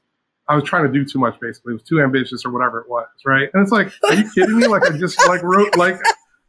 [0.49, 1.73] I was trying to do too much basically.
[1.73, 3.09] It was too ambitious or whatever it was.
[3.27, 3.49] Right.
[3.53, 4.67] And it's like, are you kidding me?
[4.67, 5.99] Like I just like wrote, like,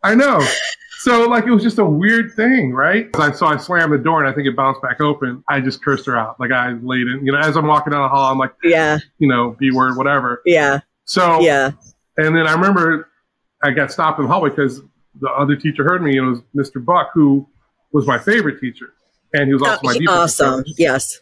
[0.06, 0.46] I know.
[1.00, 3.10] So like it was just a weird thing, right?
[3.16, 5.44] I so I slammed the door and I think it bounced back open.
[5.50, 6.40] I just cursed her out.
[6.40, 9.00] Like I laid in, you know, as I'm walking down the hall, I'm like, yeah,
[9.20, 10.42] you know, B word, whatever.
[10.46, 10.80] Yeah.
[11.06, 11.72] So yeah.
[12.18, 13.10] And then I remember
[13.64, 14.82] I got stopped in the hallway because
[15.20, 16.84] the other teacher heard me and it was Mr.
[16.84, 17.48] Buck, who
[17.92, 18.94] was my favorite teacher.
[19.34, 20.64] And he was also oh, my Awesome.
[20.64, 20.74] Coach.
[20.78, 21.20] Yes.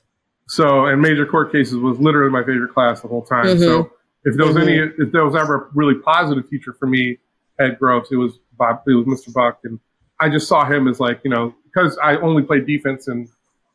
[0.48, 3.46] So, and major court cases was literally my favorite class the whole time.
[3.46, 3.64] Mm-hmm.
[3.64, 3.92] So
[4.26, 4.68] if there was mm-hmm.
[4.68, 7.18] any, if there was ever a really positive teacher for me
[7.60, 9.34] at Groves, it was Bob, it was Mr.
[9.34, 9.80] Buck, and
[10.20, 13.30] I just saw him as like you know because I only played defense in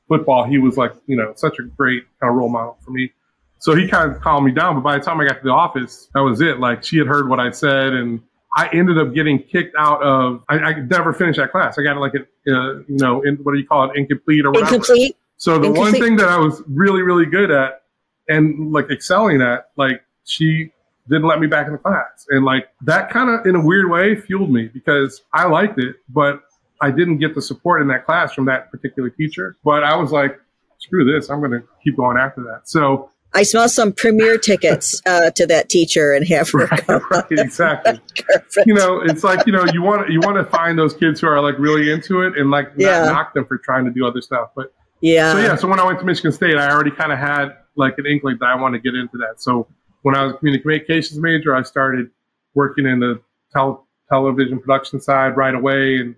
[0.09, 3.13] football, he was like you know such a great kind of role model for me.
[3.61, 4.77] So he kind of calmed me down.
[4.77, 6.61] But by the time I got to the office, that was it.
[6.61, 8.21] Like she had heard what I said, and
[8.57, 10.43] I ended up getting kicked out of.
[10.49, 11.79] I, I never finished that class.
[11.79, 14.51] I got like a uh, you know in, what do you call it incomplete or
[14.51, 14.77] whatever.
[14.77, 15.17] Incomplete.
[15.37, 15.93] So the incomplete.
[15.93, 17.83] one thing that I was really really good at
[18.29, 20.73] and like excelling at, like she
[21.09, 22.27] didn't let me back in the class.
[22.29, 25.97] And like that kind of in a weird way fueled me because I liked it,
[26.09, 26.43] but
[26.81, 29.57] I didn't get the support in that class from that particular teacher.
[29.65, 30.39] But I was like,
[30.79, 32.69] screw this, I'm going to keep going after that.
[32.69, 37.25] So I smell some premiere tickets uh, to that teacher and have her right, right,
[37.31, 38.01] exactly.
[38.67, 41.29] you know, it's like you know you want you want to find those kids who
[41.29, 43.05] are like really into it and like yeah.
[43.05, 44.51] not knock them for trying to do other stuff.
[44.57, 47.19] But yeah, so yeah, so when I went to Michigan State, I already kind of
[47.19, 49.43] had like an inkling that I want to get into that.
[49.43, 49.69] So
[50.03, 52.11] when I was a communications major, I started
[52.55, 53.21] working in the
[53.53, 56.15] tel- television production side right away and,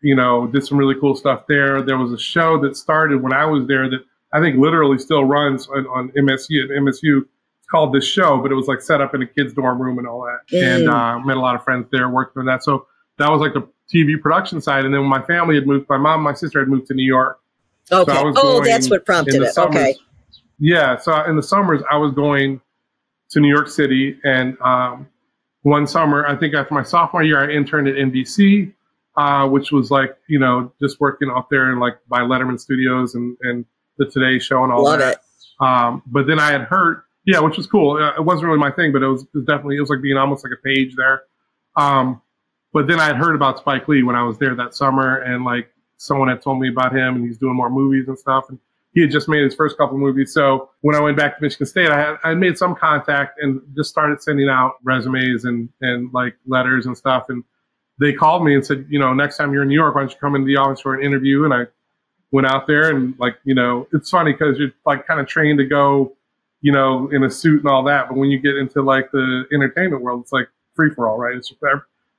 [0.00, 1.82] you know, did some really cool stuff there.
[1.82, 4.00] There was a show that started when I was there that
[4.32, 7.22] I think literally still runs on, on MSU at MSU.
[7.58, 9.98] It's called The Show, but it was like set up in a kid's dorm room
[9.98, 10.56] and all that.
[10.56, 10.76] Mm.
[10.76, 12.62] And uh, met a lot of friends there working on that.
[12.62, 12.86] So
[13.18, 14.84] that was like the TV production side.
[14.84, 17.06] And then when my family had moved, my mom, my sister had moved to New
[17.06, 17.40] York.
[17.90, 18.12] Okay.
[18.12, 19.54] So oh, that's what prompted it.
[19.54, 19.96] Summers, okay.
[20.58, 20.96] Yeah.
[20.96, 22.60] So in the summers, I was going
[23.30, 24.18] to New York City.
[24.24, 25.08] And um,
[25.62, 28.72] one summer, I think after my sophomore year, I interned at NBC,
[29.16, 33.14] uh, which was like, you know, just working out there in like by Letterman Studios
[33.14, 33.64] and, and
[33.98, 35.22] the Today Show and all Love that.
[35.60, 37.96] Um, but then I had heard, yeah, which was cool.
[37.96, 40.02] Uh, it wasn't really my thing, but it was, it was, definitely, it was like
[40.02, 41.22] being almost like a page there.
[41.76, 42.22] Um,
[42.72, 45.44] but then I had heard about Spike Lee when I was there that summer and
[45.44, 48.44] like someone had told me about him and he's doing more movies and stuff.
[48.50, 48.58] And
[48.96, 50.32] he had just made his first couple movies.
[50.32, 53.60] So when I went back to Michigan State, I had I made some contact and
[53.76, 57.26] just started sending out resumes and and like letters and stuff.
[57.28, 57.44] And
[58.00, 60.10] they called me and said, you know, next time you're in New York, why don't
[60.10, 61.44] you come into the office for an interview?
[61.44, 61.64] And I
[62.30, 65.58] went out there and like, you know, it's funny because you're like kind of trained
[65.58, 66.16] to go,
[66.62, 68.08] you know, in a suit and all that.
[68.08, 71.36] But when you get into like the entertainment world, it's like free for all, right?
[71.36, 71.60] It's just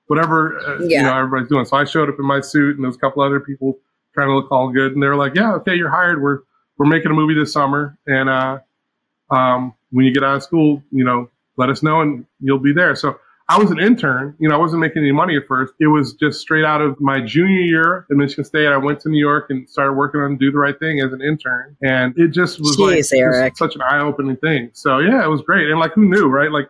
[0.05, 0.99] whatever, uh, yeah.
[0.99, 1.65] you know, everybody's doing.
[1.65, 3.79] So I showed up in my suit and there was a couple other people
[4.13, 4.93] trying to look all good.
[4.93, 6.21] And they were like, yeah, okay, you're hired.
[6.21, 6.41] We're,
[6.77, 8.59] we're making a movie this summer, and uh,
[9.29, 12.73] um, when you get out of school, you know, let us know, and you'll be
[12.73, 12.95] there.
[12.95, 13.17] So
[13.49, 14.35] I was an intern.
[14.39, 15.73] You know, I wasn't making any money at first.
[15.79, 18.67] It was just straight out of my junior year at Michigan State.
[18.67, 21.21] I went to New York and started working on Do the Right Thing as an
[21.21, 23.57] intern, and it just was Jeez, like Eric.
[23.57, 24.69] such an eye-opening thing.
[24.73, 26.51] So yeah, it was great, and like who knew, right?
[26.51, 26.69] Like,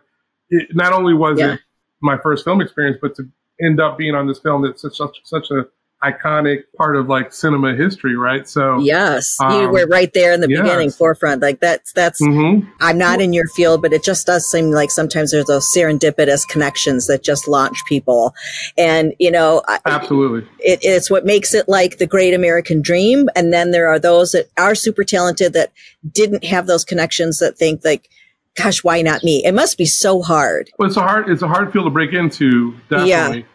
[0.50, 1.54] it, not only was yeah.
[1.54, 1.60] it
[2.00, 3.28] my first film experience, but to
[3.60, 5.66] end up being on this film that's such such, such a
[6.02, 8.48] iconic part of like cinema history, right?
[8.48, 10.60] So yes, um, you were right there in the yes.
[10.60, 11.42] beginning, forefront.
[11.42, 12.22] Like that's that's.
[12.22, 12.68] Mm-hmm.
[12.80, 16.46] I'm not in your field, but it just does seem like sometimes there's those serendipitous
[16.46, 18.34] connections that just launch people,
[18.76, 23.28] and you know, absolutely, it, it's what makes it like the great American dream.
[23.34, 25.72] And then there are those that are super talented that
[26.12, 28.08] didn't have those connections that think like
[28.56, 29.44] gosh, why not me?
[29.44, 30.68] It must be so hard.
[30.78, 32.72] Well, it's a hard, it's a hard field to break into.
[32.90, 33.38] Definitely.
[33.38, 33.46] Yeah.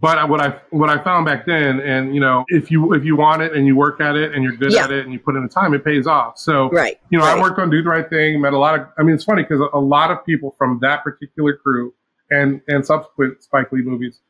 [0.00, 3.16] But what I what I found back then, and you know, if you if you
[3.16, 4.84] want it and you work at it and you're good yeah.
[4.84, 6.38] at it and you put in the time, it pays off.
[6.38, 7.36] So, right, you know, right.
[7.36, 8.86] I worked on Do the Right Thing, met a lot of.
[8.98, 11.92] I mean, it's funny because a lot of people from that particular crew
[12.30, 14.20] and and subsequent Spike Lee movies,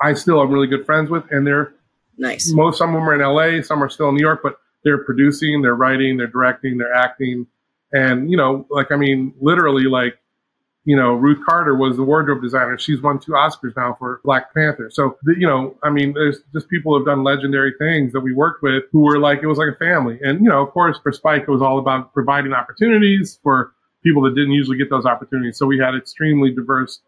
[0.00, 1.74] I still am really good friends with, and they're
[2.18, 2.52] nice.
[2.52, 5.04] Most some of them are in L.A., some are still in New York, but they're
[5.04, 7.46] producing, they're writing, they're directing, they're acting.
[7.92, 10.18] And, you know, like, I mean, literally, like,
[10.84, 12.78] you know, Ruth Carter was the wardrobe designer.
[12.78, 14.90] She's won two Oscars now for Black Panther.
[14.90, 18.34] So, you know, I mean, there's just people who have done legendary things that we
[18.34, 20.18] worked with who were like, it was like a family.
[20.22, 24.22] And, you know, of course, for Spike, it was all about providing opportunities for people
[24.22, 25.56] that didn't usually get those opportunities.
[25.56, 27.00] So we had extremely diverse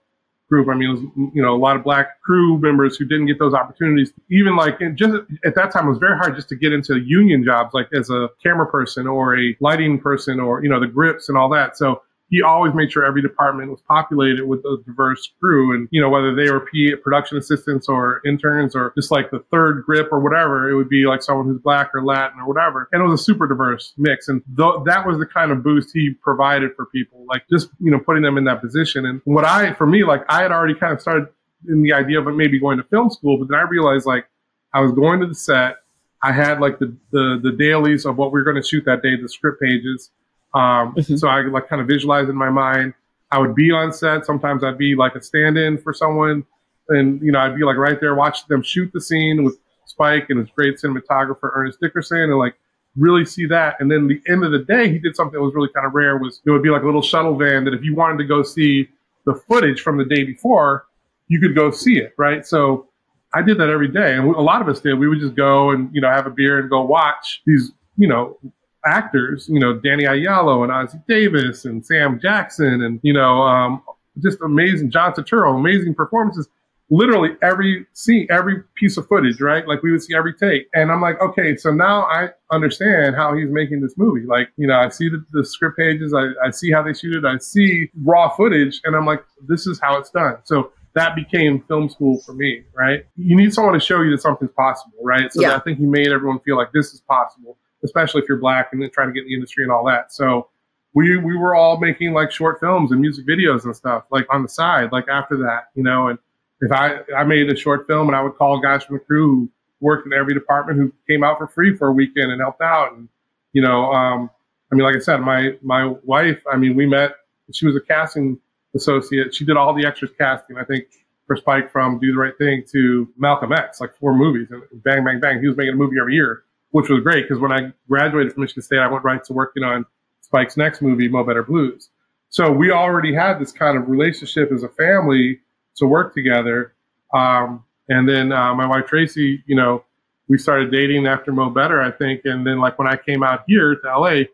[0.49, 0.69] group.
[0.69, 1.01] I mean, was,
[1.35, 4.13] you know, a lot of black crew members who didn't get those opportunities.
[4.31, 7.45] Even like just at that time, it was very hard just to get into union
[7.45, 11.29] jobs, like as a camera person or a lighting person or, you know, the grips
[11.29, 11.77] and all that.
[11.77, 15.75] So he always made sure every department was populated with a diverse crew.
[15.75, 19.45] And, you know, whether they were PA production assistants or interns or just like the
[19.53, 22.89] third grip or whatever, it would be like someone who's black or Latin or whatever.
[22.93, 24.29] And it was a super diverse mix.
[24.29, 27.93] And th- that was the kind of boost he provided for people, like just, you
[27.93, 29.07] know, putting them in that position.
[29.07, 31.29] And what I, for me, like I had already kind of started
[31.69, 34.27] in the idea of maybe going to film school, but then I realized like
[34.75, 35.77] I was going to the set.
[36.23, 39.03] I had like the, the, the dailies of what we were going to shoot that
[39.03, 40.11] day, the script pages.
[40.57, 41.17] Um, mm-hmm.
[41.17, 42.95] So I like kind of visualize in my mind.
[43.31, 44.25] I would be on set.
[44.25, 46.45] Sometimes I'd be like a stand-in for someone,
[46.89, 50.27] and you know I'd be like right there watching them shoot the scene with Spike
[50.31, 52.55] and his great cinematographer Ernest Dickerson, and like
[52.97, 53.77] really see that.
[53.81, 55.93] And then the end of the day, he did something that was really kind of
[55.93, 56.17] rare.
[56.17, 58.43] Was it would be like a little shuttle van that if you wanted to go
[58.43, 58.89] see
[59.27, 60.87] the footage from the day before,
[61.29, 62.47] you could go see it, right?
[62.47, 62.89] So
[63.35, 64.95] I did that every day, and a lot of us did.
[64.95, 68.09] We would just go and you know have a beer and go watch these you
[68.09, 68.39] know
[68.87, 73.83] actors, you know, Danny Aiello and Ossie Davis and Sam Jackson and, you know, um,
[74.23, 76.49] just amazing, John Turturro, amazing performances.
[76.89, 79.67] Literally every scene, every piece of footage, right?
[79.67, 80.69] Like we would see every take.
[80.73, 84.25] And I'm like, okay, so now I understand how he's making this movie.
[84.25, 87.17] Like, you know, I see the, the script pages, I, I see how they shoot
[87.17, 90.37] it, I see raw footage, and I'm like, this is how it's done.
[90.45, 93.05] So that became film school for me, right?
[93.17, 95.33] You need someone to show you that something's possible, right?
[95.33, 95.57] So yeah.
[95.57, 98.93] I think he made everyone feel like this is possible especially if you're black and
[98.93, 100.13] trying to get in the industry and all that.
[100.13, 100.49] So
[100.97, 104.43] we we were all making like short films and music videos and stuff like on
[104.43, 106.09] the side, like after that, you know.
[106.09, 106.19] And
[106.63, 109.29] if I I made a short film and I would call guys from the crew
[109.29, 112.63] who worked in every department who came out for free for a weekend and helped
[112.63, 113.09] out, and
[113.53, 114.31] you know, um,
[114.73, 117.13] I mean, like I said, my my wife, I mean, we met.
[117.53, 118.39] She was a casting
[118.75, 119.35] associate.
[119.35, 120.57] She did all the extras casting.
[120.57, 120.87] I think
[121.27, 125.05] for Spike from Do the Right Thing to Malcolm X, like four movies, and bang,
[125.05, 125.41] bang, bang.
[125.41, 126.45] He was making a movie every year
[126.77, 129.63] which was great because when I graduated from Michigan State, I went right to working
[129.63, 129.87] on
[130.21, 131.89] Spike's next movie, Mo Better Blues.
[132.29, 135.41] So we already had this kind of relationship as a family
[135.77, 136.75] to work together.
[137.15, 139.85] Um, and then uh, my wife Tracy, you know,
[140.29, 142.27] we started dating after Mo Better, I think.
[142.27, 144.25] And then like when I came out here to LA,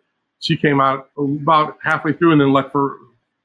[0.40, 2.96] she came out about halfway through and then left for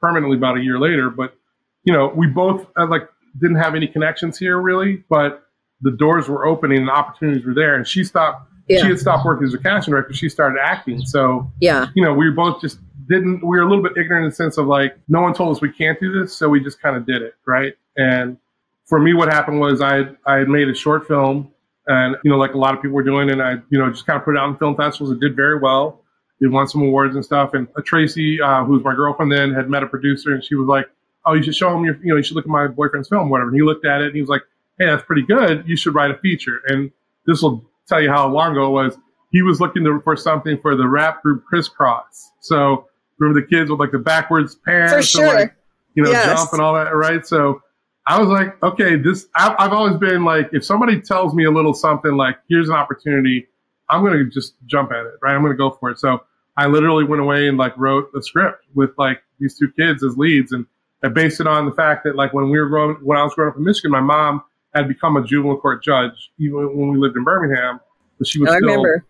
[0.02, 1.12] permanently about a year later.
[1.12, 1.36] But
[1.84, 3.08] you know, we both uh, like
[3.40, 5.44] didn't have any connections here really, but
[5.82, 7.76] the doors were opening and opportunities were there.
[7.76, 8.82] And she stopped yeah.
[8.82, 10.14] she had stopped working as a casting director.
[10.14, 11.06] She started acting.
[11.06, 14.30] So, yeah, you know, we both just didn't, we were a little bit ignorant in
[14.30, 16.34] the sense of like, no one told us we can't do this.
[16.34, 17.36] So we just kind of did it.
[17.46, 17.74] Right.
[17.96, 18.38] And
[18.86, 21.52] for me, what happened was I, I had made a short film
[21.88, 24.06] and, you know, like a lot of people were doing, and I, you know, just
[24.06, 25.12] kind of put it out in film festivals.
[25.12, 26.04] It did very well.
[26.42, 27.54] It won some awards and stuff.
[27.54, 30.56] And uh, Tracy, uh, who was my girlfriend then, had met a producer and she
[30.56, 30.90] was like,
[31.26, 33.30] oh, you should show him your, you know, you should look at my boyfriend's film,
[33.30, 33.50] whatever.
[33.50, 34.44] And he looked at it and he was like,
[34.78, 35.64] hey, that's pretty good.
[35.66, 36.62] You should write a feature.
[36.68, 36.92] And
[37.26, 38.98] this will tell you how long ago it was.
[39.32, 42.30] He was looking to, for something for the rap group Kris Kross.
[42.40, 42.88] So
[43.20, 45.34] remember the kids with like the backwards pants, for sure.
[45.34, 45.54] like,
[45.96, 46.26] you know, yes.
[46.26, 47.26] jump and all that, right?
[47.26, 47.62] So
[48.06, 49.28] I was like, okay, this.
[49.36, 52.76] I've, I've always been like, if somebody tells me a little something like, here's an
[52.76, 53.48] opportunity,
[53.90, 55.36] I'm gonna just jump at it, right?
[55.36, 56.00] I'm gonna go for it.
[56.00, 56.24] So
[56.56, 60.18] I literally went away and like wrote a script with like these two kids as
[60.18, 60.66] leads, and
[61.04, 63.34] I based it on the fact that like when we were growing, when I was
[63.34, 64.42] growing up in Michigan, my mom
[64.78, 67.80] had become a juvenile court judge even when we lived in Birmingham,
[68.18, 69.06] but she was I still remember.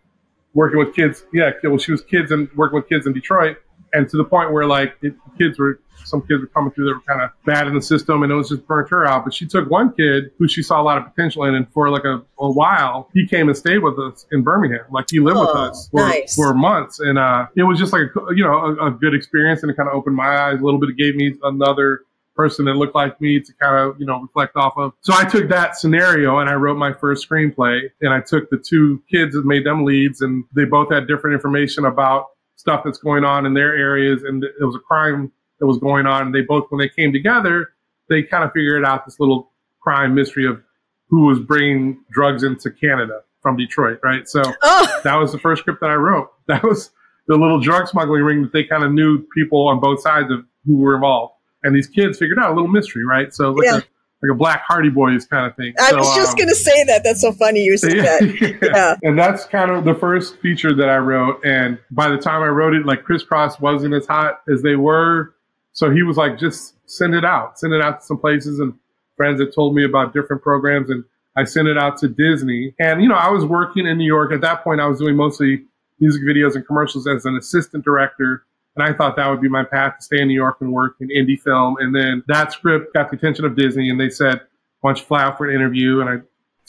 [0.53, 1.25] working with kids.
[1.33, 3.57] Yeah, well, she was kids and working with kids in Detroit,
[3.93, 6.93] and to the point where like it, kids were some kids were coming through that
[6.93, 9.25] were kind of bad in the system, and it was just burnt her out.
[9.25, 11.89] But she took one kid who she saw a lot of potential in, and for
[11.89, 14.85] like a, a while, he came and stayed with us in Birmingham.
[14.89, 16.35] Like he lived oh, with us for, nice.
[16.35, 19.63] for months, and uh, it was just like a, you know a, a good experience,
[19.63, 20.89] and it kind of opened my eyes a little bit.
[20.89, 22.01] It gave me another
[22.37, 24.93] person that looked like me to kind of, you know, reflect off of.
[25.01, 28.57] So I took that scenario and I wrote my first screenplay and I took the
[28.57, 32.99] two kids and made them leads and they both had different information about stuff that's
[32.99, 36.27] going on in their areas and it was a crime that was going on.
[36.27, 37.69] And they both, when they came together,
[38.09, 40.61] they kind of figured out this little crime mystery of
[41.09, 44.27] who was bringing drugs into Canada from Detroit, right?
[44.27, 45.01] So oh.
[45.03, 46.29] that was the first script that I wrote.
[46.47, 46.91] That was
[47.27, 50.45] the little drug smuggling ring that they kind of knew people on both sides of
[50.65, 51.33] who were involved
[51.67, 53.33] and these kids figured out a little mystery, right?
[53.33, 53.73] So like yeah.
[53.73, 55.73] like a black Hardy Boys kind of thing.
[55.77, 57.03] I so, was just um, going to say that.
[57.03, 58.59] That's so funny you said that.
[58.63, 58.95] yeah.
[59.03, 61.43] And that's kind of the first feature that I wrote.
[61.45, 64.77] And by the time I wrote it, like Kris Kross wasn't as hot as they
[64.77, 65.35] were.
[65.73, 68.59] So he was like, just send it out, send it out to some places.
[68.59, 68.73] And
[69.17, 70.89] friends had told me about different programs.
[70.89, 71.03] And
[71.35, 72.73] I sent it out to Disney.
[72.79, 74.31] And, you know, I was working in New York.
[74.31, 75.65] At that point, I was doing mostly
[75.99, 78.45] music videos and commercials as an assistant director
[78.77, 80.95] and I thought that would be my path to stay in New York and work
[80.99, 81.77] in indie film.
[81.79, 84.41] And then that script got the attention of Disney and they said,
[84.81, 86.17] why don't you fly out for an interview and I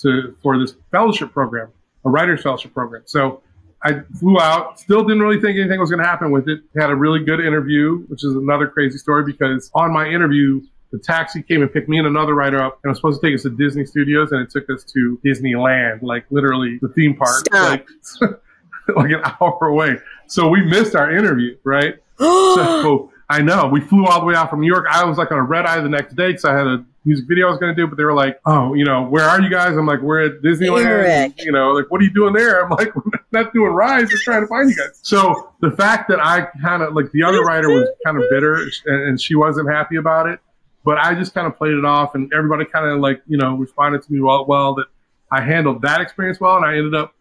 [0.02, 1.68] to for this fellowship program,
[2.04, 3.02] a writer's fellowship program.
[3.06, 3.42] So
[3.82, 6.60] I flew out, still didn't really think anything was going to happen with it.
[6.76, 10.98] Had a really good interview, which is another crazy story because on my interview, the
[10.98, 13.42] taxi came and picked me and another writer up and was supposed to take us
[13.42, 17.86] to Disney Studios and it took us to Disneyland, like literally the theme park, like,
[18.96, 19.96] like an hour away.
[20.26, 21.96] So we missed our interview, right?
[22.18, 24.86] so I know we flew all the way out from New York.
[24.90, 27.26] I was like on a red eye the next day because I had a music
[27.28, 29.40] video I was going to do, but they were like, "Oh, you know, where are
[29.40, 32.64] you guys?" I'm like, "We're at Disneyland." You know, like, "What are you doing there?"
[32.64, 36.08] I'm like, "We're not doing rides, just trying to find you guys." So the fact
[36.08, 39.70] that I kind of like the other writer was kind of bitter and she wasn't
[39.70, 40.40] happy about it,
[40.84, 43.56] but I just kind of played it off, and everybody kind of like you know
[43.56, 44.86] responded to me well, well that
[45.30, 47.14] I handled that experience well, and I ended up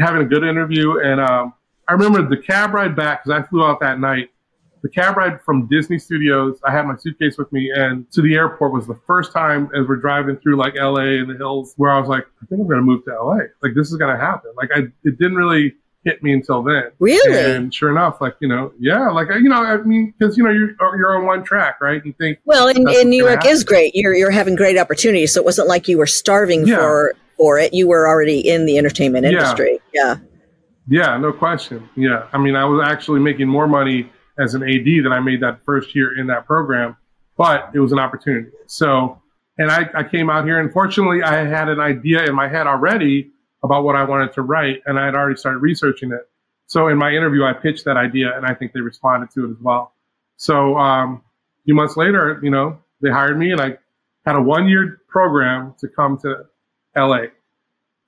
[0.00, 1.20] having a good interview and.
[1.20, 1.54] um
[1.88, 4.30] I remember the cab ride back because I flew out that night.
[4.82, 8.34] The cab ride from Disney Studios, I had my suitcase with me, and to the
[8.34, 11.90] airport was the first time as we're driving through like LA and the hills where
[11.90, 13.38] I was like, I think I'm going to move to LA.
[13.62, 14.52] Like this is going to happen.
[14.56, 16.92] Like I, it didn't really hit me until then.
[17.00, 17.56] Really?
[17.56, 20.50] And sure enough, like you know, yeah, like you know, I mean, because you know,
[20.50, 22.04] you're you're on one track, right?
[22.04, 23.50] You think well, and, and New York happen.
[23.50, 23.94] is great.
[23.94, 26.76] You're you're having great opportunities, so it wasn't like you were starving yeah.
[26.76, 27.72] for for it.
[27.72, 29.78] You were already in the entertainment industry.
[29.94, 30.16] Yeah.
[30.16, 30.16] yeah.
[30.90, 31.88] Yeah, no question.
[31.96, 32.26] Yeah.
[32.32, 35.60] I mean, I was actually making more money as an AD than I made that
[35.64, 36.96] first year in that program,
[37.36, 38.50] but it was an opportunity.
[38.66, 39.20] So,
[39.58, 40.60] and I, I came out here.
[40.60, 43.30] and fortunately, I had an idea in my head already
[43.62, 46.28] about what I wanted to write, and I had already started researching it.
[46.66, 49.50] So, in my interview, I pitched that idea, and I think they responded to it
[49.50, 49.92] as well.
[50.36, 51.22] So, um,
[51.60, 53.78] a few months later, you know, they hired me, and I
[54.24, 56.44] had a one year program to come to
[56.98, 57.26] LA.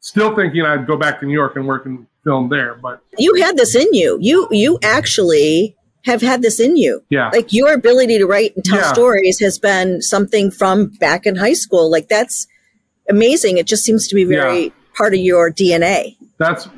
[0.01, 2.75] Still thinking I'd go back to New York and work in film there.
[2.75, 4.19] But you had this in you.
[4.21, 7.03] You you actually have had this in you.
[7.11, 7.29] Yeah.
[7.29, 8.93] Like your ability to write and tell yeah.
[8.93, 11.91] stories has been something from back in high school.
[11.91, 12.47] Like that's
[13.09, 13.59] amazing.
[13.59, 14.71] It just seems to be very yeah.
[14.97, 16.17] part of your DNA.
[16.39, 16.69] That's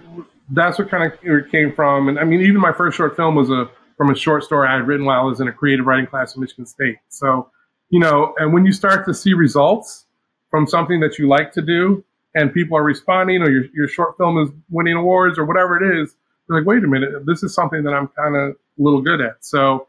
[0.51, 2.09] that's what kind of came from.
[2.09, 4.75] And I mean, even my first short film was a from a short story I
[4.75, 6.97] had written while I was in a creative writing class at Michigan State.
[7.09, 7.51] So,
[7.91, 10.07] you know, and when you start to see results
[10.53, 14.17] from something that you like to do, and people are responding or your, your short
[14.19, 16.15] film is winning awards or whatever it is,
[16.49, 19.21] you're like, wait a minute, this is something that I'm kind of a little good
[19.21, 19.45] at.
[19.45, 19.89] So,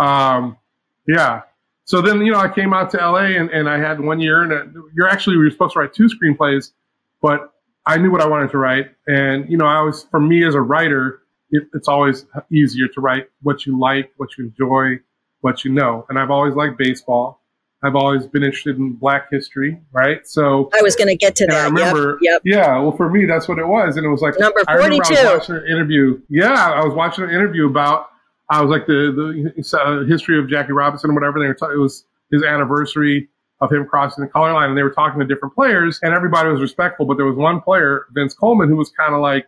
[0.00, 0.56] um,
[1.06, 1.42] yeah.
[1.84, 4.42] So then, you know, I came out to LA and, and I had one year
[4.42, 6.72] and you're actually, were supposed to write two screenplays,
[7.22, 7.52] but
[7.86, 8.90] I knew what I wanted to write.
[9.06, 13.00] And, you know, I was, for me as a writer, it, it's always easier to
[13.00, 15.00] write what you like, what you enjoy,
[15.40, 16.04] what you know.
[16.08, 17.40] And I've always liked baseball.
[17.82, 20.26] I've always been interested in Black history, right?
[20.26, 21.54] So I was going to get to that.
[21.54, 22.78] I remember, yep, yep, yeah.
[22.80, 25.14] Well, for me, that's what it was, and it was like number forty-two.
[25.14, 26.20] I, I was watching an interview.
[26.28, 28.08] Yeah, I was watching an interview about.
[28.50, 31.38] I was like the the uh, history of Jackie Robinson, or whatever.
[31.38, 31.72] They were.
[31.72, 33.28] It was his anniversary
[33.60, 36.48] of him crossing the color line, and they were talking to different players, and everybody
[36.48, 37.06] was respectful.
[37.06, 39.46] But there was one player, Vince Coleman, who was kind of like,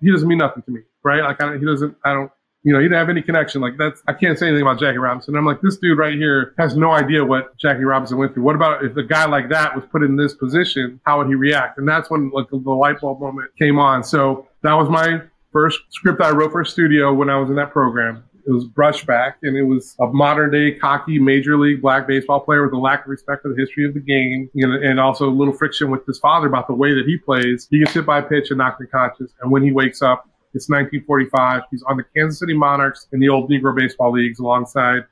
[0.00, 1.22] he doesn't mean nothing to me, right?
[1.22, 1.96] Like, I, he doesn't.
[2.04, 2.30] I don't
[2.64, 3.60] you know, he didn't have any connection.
[3.60, 5.36] Like that's, I can't say anything about Jackie Robinson.
[5.36, 8.44] I'm like, this dude right here has no idea what Jackie Robinson went through.
[8.44, 11.00] What about if a guy like that was put in this position?
[11.04, 11.78] How would he react?
[11.78, 14.02] And that's when like the, light bulb moment came on.
[14.04, 15.20] So that was my
[15.52, 18.24] first script I wrote for a studio when I was in that program.
[18.44, 22.64] It was Brushback, and it was a modern day cocky major league black baseball player
[22.64, 25.28] with a lack of respect for the history of the game, you know, and also
[25.28, 27.68] a little friction with his father about the way that he plays.
[27.70, 30.68] He gets hit by a pitch and knock unconscious, and when he wakes up, it's
[30.68, 31.62] 1945.
[31.70, 35.04] He's on the Kansas City Monarchs in the old Negro baseball leagues alongside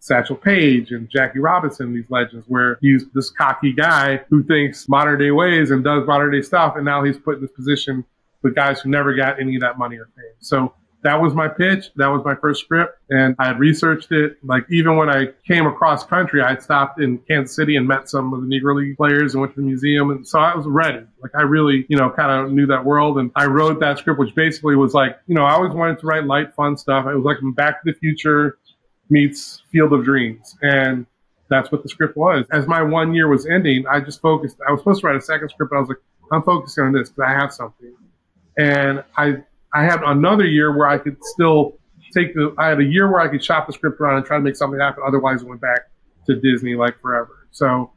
[0.00, 5.18] Satchel Paige and Jackie Robinson, these legends, where he's this cocky guy who thinks modern
[5.18, 6.76] day ways and does modern day stuff.
[6.76, 8.04] And now he's put in this position
[8.42, 10.24] with guys who never got any of that money or fame.
[10.40, 10.72] So
[11.02, 11.90] that was my pitch.
[11.96, 12.98] That was my first script.
[13.10, 14.36] And I had researched it.
[14.42, 18.34] Like even when I came across country, I stopped in Kansas City and met some
[18.34, 20.10] of the Negro League players and went to the museum.
[20.10, 21.04] And so I was ready.
[21.22, 23.18] Like I really, you know, kind of knew that world.
[23.18, 26.06] And I wrote that script, which basically was like, you know, I always wanted to
[26.06, 27.06] write light, fun stuff.
[27.06, 28.58] It was like Back to the Future
[29.08, 30.56] meets Field of Dreams.
[30.62, 31.06] And
[31.48, 32.44] that's what the script was.
[32.50, 34.56] As my one year was ending, I just focused.
[34.66, 35.98] I was supposed to write a second script, but I was like,
[36.32, 37.94] I'm focusing on this because I have something.
[38.58, 39.44] And I
[39.78, 41.78] I had another year where I could still
[42.12, 42.52] take the.
[42.58, 44.56] I had a year where I could shop the script around and try to make
[44.56, 45.04] something happen.
[45.06, 45.82] Otherwise, it went back
[46.26, 47.46] to Disney like forever.
[47.52, 47.92] So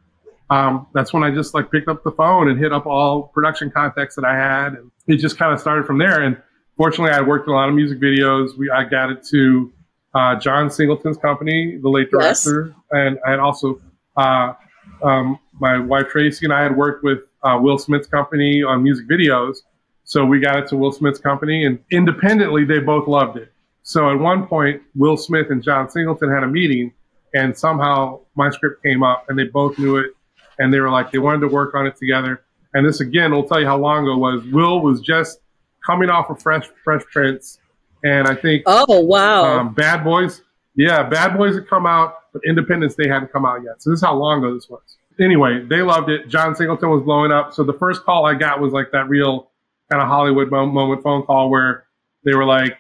[0.51, 3.71] um, that's when I just like picked up the phone and hit up all production
[3.71, 6.21] contacts that I had, and it just kind of started from there.
[6.21, 6.39] And
[6.77, 8.55] fortunately, I worked a lot of music videos.
[8.59, 9.73] We I got it to
[10.13, 12.77] uh, John Singleton's company, the late director, yes.
[12.91, 13.82] and I had also
[14.17, 14.53] uh,
[15.01, 19.07] um, my wife Tracy and I had worked with uh, Will Smith's company on music
[19.09, 19.63] videos.
[20.03, 23.51] So we got it to Will Smith's company, and independently, they both loved it.
[23.83, 26.93] So at one point, Will Smith and John Singleton had a meeting,
[27.33, 30.11] and somehow my script came up, and they both knew it,
[30.59, 32.43] and they were like, they wanted to work on it together.
[32.73, 34.45] And this again will tell you how long ago it was.
[34.45, 35.39] Will was just
[35.85, 37.59] coming off of Fresh Fresh Prince,
[38.03, 40.41] and I think oh wow, um, Bad Boys,
[40.75, 43.81] yeah, Bad Boys had come out, but Independence Day hadn't come out yet.
[43.81, 44.81] So this is how long ago this was.
[45.19, 46.29] Anyway, they loved it.
[46.29, 47.53] John Singleton was blowing up.
[47.53, 49.50] So the first call I got was like that real
[49.91, 51.85] kind of Hollywood moment phone call where
[52.23, 52.77] they were like,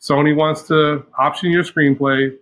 [0.00, 2.34] Sony wants to option your screenplay.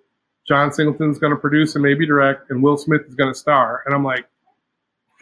[0.46, 3.82] John Singleton's going to produce and maybe direct, and Will Smith is going to star.
[3.86, 4.26] And I'm like,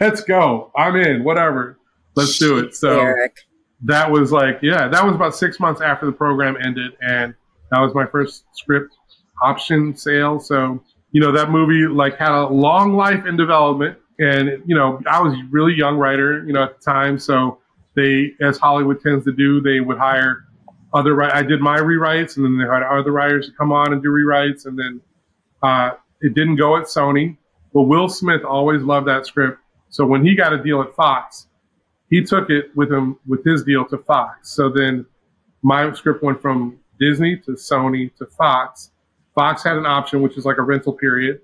[0.01, 0.73] let's go.
[0.77, 1.25] I'm in.
[1.25, 1.79] Whatever.
[2.17, 2.75] Let's do it.
[2.75, 3.39] So Eric.
[3.85, 7.35] that was like, yeah, that was about six months after the program ended, and
[7.71, 8.93] that was my first script
[9.43, 10.41] option sale.
[10.41, 10.83] So
[11.13, 15.23] you know that movie like had a long life in development, and you know I
[15.23, 17.62] was a really young writer, you know at the time, so
[17.95, 20.45] they, as Hollywood tends to do, they would hire
[20.95, 21.21] other.
[21.23, 24.09] I did my rewrites, and then they had other writers to come on and do
[24.09, 25.01] rewrites, and then
[25.63, 27.37] uh, it didn't go at Sony.
[27.73, 31.49] But Will Smith always loved that script, so when he got a deal at Fox,
[32.11, 34.51] he took it with him with his deal to Fox.
[34.51, 35.07] So then
[35.63, 38.91] my script went from Disney to Sony to Fox.
[39.35, 41.41] Fox had an option, which is like a rental period.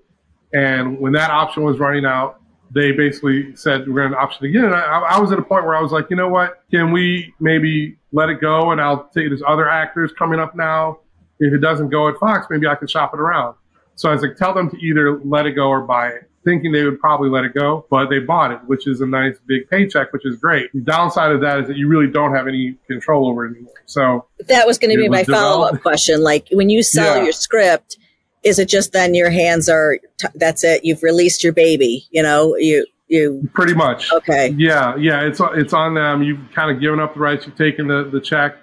[0.53, 2.38] And when that option was running out,
[2.71, 4.65] they basically said we're going to option again.
[4.65, 6.63] And I, I, was at a point where I was like, you know what?
[6.71, 8.71] Can we maybe let it go?
[8.71, 10.99] And I'll take there's other actors coming up now.
[11.39, 13.55] If it doesn't go at Fox, maybe I can shop it around.
[13.95, 16.29] So I was like, tell them to either let it go or buy it.
[16.45, 19.37] Thinking they would probably let it go, but they bought it, which is a nice
[19.45, 20.71] big paycheck, which is great.
[20.73, 23.73] The downside of that is that you really don't have any control over it anymore.
[23.87, 26.23] So that was going to be my follow up question.
[26.23, 27.23] Like when you sell yeah.
[27.23, 27.97] your script,
[28.43, 32.23] is it just then your hands are t- that's it you've released your baby you
[32.23, 34.11] know you you pretty much.
[34.13, 34.49] Okay.
[34.55, 37.87] Yeah yeah it's it's on them you've kind of given up the rights you've taken
[37.87, 38.55] the the check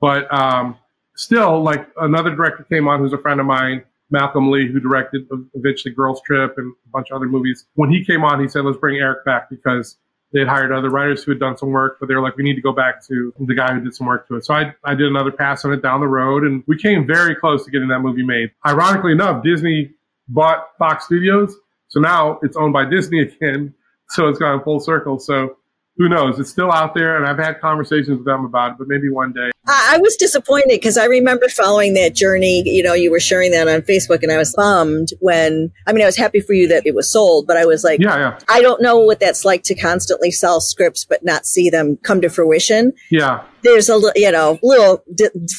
[0.00, 0.76] but um
[1.16, 5.26] still like another director came on who's a friend of mine malcolm lee who directed
[5.54, 7.66] eventually girls trip and a bunch of other movies.
[7.74, 9.96] When he came on he said let's bring eric back because
[10.32, 12.44] they had hired other writers who had done some work, but they were like, we
[12.44, 14.44] need to go back to the guy who did some work to it.
[14.44, 17.34] So I, I did another pass on it down the road and we came very
[17.34, 18.50] close to getting that movie made.
[18.66, 19.92] Ironically enough, Disney
[20.28, 21.56] bought Fox Studios.
[21.88, 23.74] So now it's owned by Disney again.
[24.10, 25.18] So it's gone full circle.
[25.18, 25.56] So
[25.98, 26.38] who knows?
[26.38, 29.32] It's still out there, and I've had conversations with them about it, but maybe one
[29.32, 29.50] day.
[29.68, 32.62] I was disappointed because I remember following that journey.
[32.64, 36.02] You know, you were sharing that on Facebook, and I was bummed when, I mean,
[36.02, 38.38] I was happy for you that it was sold, but I was like, yeah, yeah.
[38.48, 42.20] I don't know what that's like to constantly sell scripts but not see them come
[42.22, 42.92] to fruition.
[43.10, 43.44] Yeah.
[43.62, 45.04] There's a you know little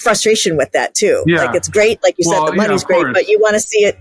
[0.02, 1.24] frustration with that too.
[1.28, 1.44] Yeah.
[1.44, 3.60] Like it's great, like you well, said, the money's yeah, great, but you want to
[3.60, 4.00] see it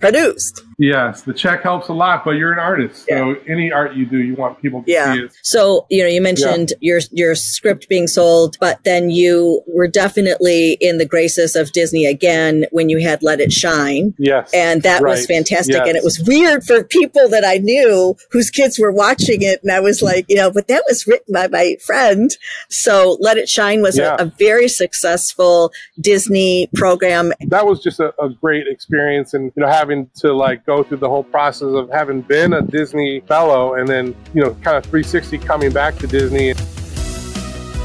[0.00, 0.62] produced.
[0.78, 3.18] Yes, the check helps a lot, but you're an artist, yeah.
[3.18, 5.14] so any art you do, you want people to yeah.
[5.14, 5.32] see it.
[5.42, 6.92] So you know, you mentioned yeah.
[6.92, 12.04] your your script being sold, but then you were definitely in the graces of Disney
[12.04, 14.14] again when you had Let It Shine.
[14.18, 15.12] Yes, and that right.
[15.12, 15.88] was fantastic, yes.
[15.88, 19.72] and it was weird for people that I knew whose kids were watching it, and
[19.72, 22.36] I was like, you know, but that was written by my friend.
[22.68, 27.32] So Let It Shine was a, a, very successful Disney program.
[27.40, 30.98] That was just a, a great experience, and you know, having to like go through
[30.98, 34.84] the whole process of having been a Disney fellow and then, you know, kind of
[34.84, 36.54] 360 coming back to Disney.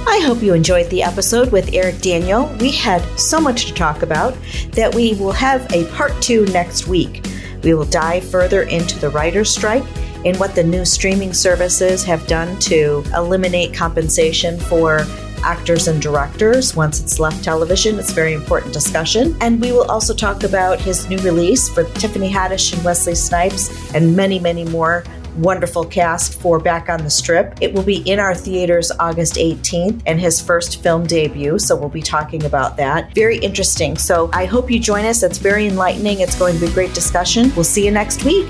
[0.08, 2.48] I hope you enjoyed the episode with Eric Daniel.
[2.60, 4.36] We had so much to talk about
[4.72, 7.24] that we will have a part two next week.
[7.64, 9.84] We will dive further into the writer's strike
[10.26, 15.06] and what the new streaming services have done to eliminate compensation for
[15.44, 17.98] actors and directors once it's left television.
[17.98, 19.36] It's a very important discussion.
[19.42, 23.94] And we will also talk about his new release for Tiffany Haddish and Wesley Snipes
[23.94, 25.04] and many, many more
[25.38, 27.58] wonderful cast for Back on the Strip.
[27.62, 31.60] It will be in our theaters August 18th and his first film debut.
[31.60, 33.14] So we'll be talking about that.
[33.14, 33.98] Very interesting.
[33.98, 35.24] So I hope you join us.
[35.24, 36.22] It's very enlightening.
[36.22, 37.52] It's going to be a great discussion.
[37.56, 38.48] We'll see you next week.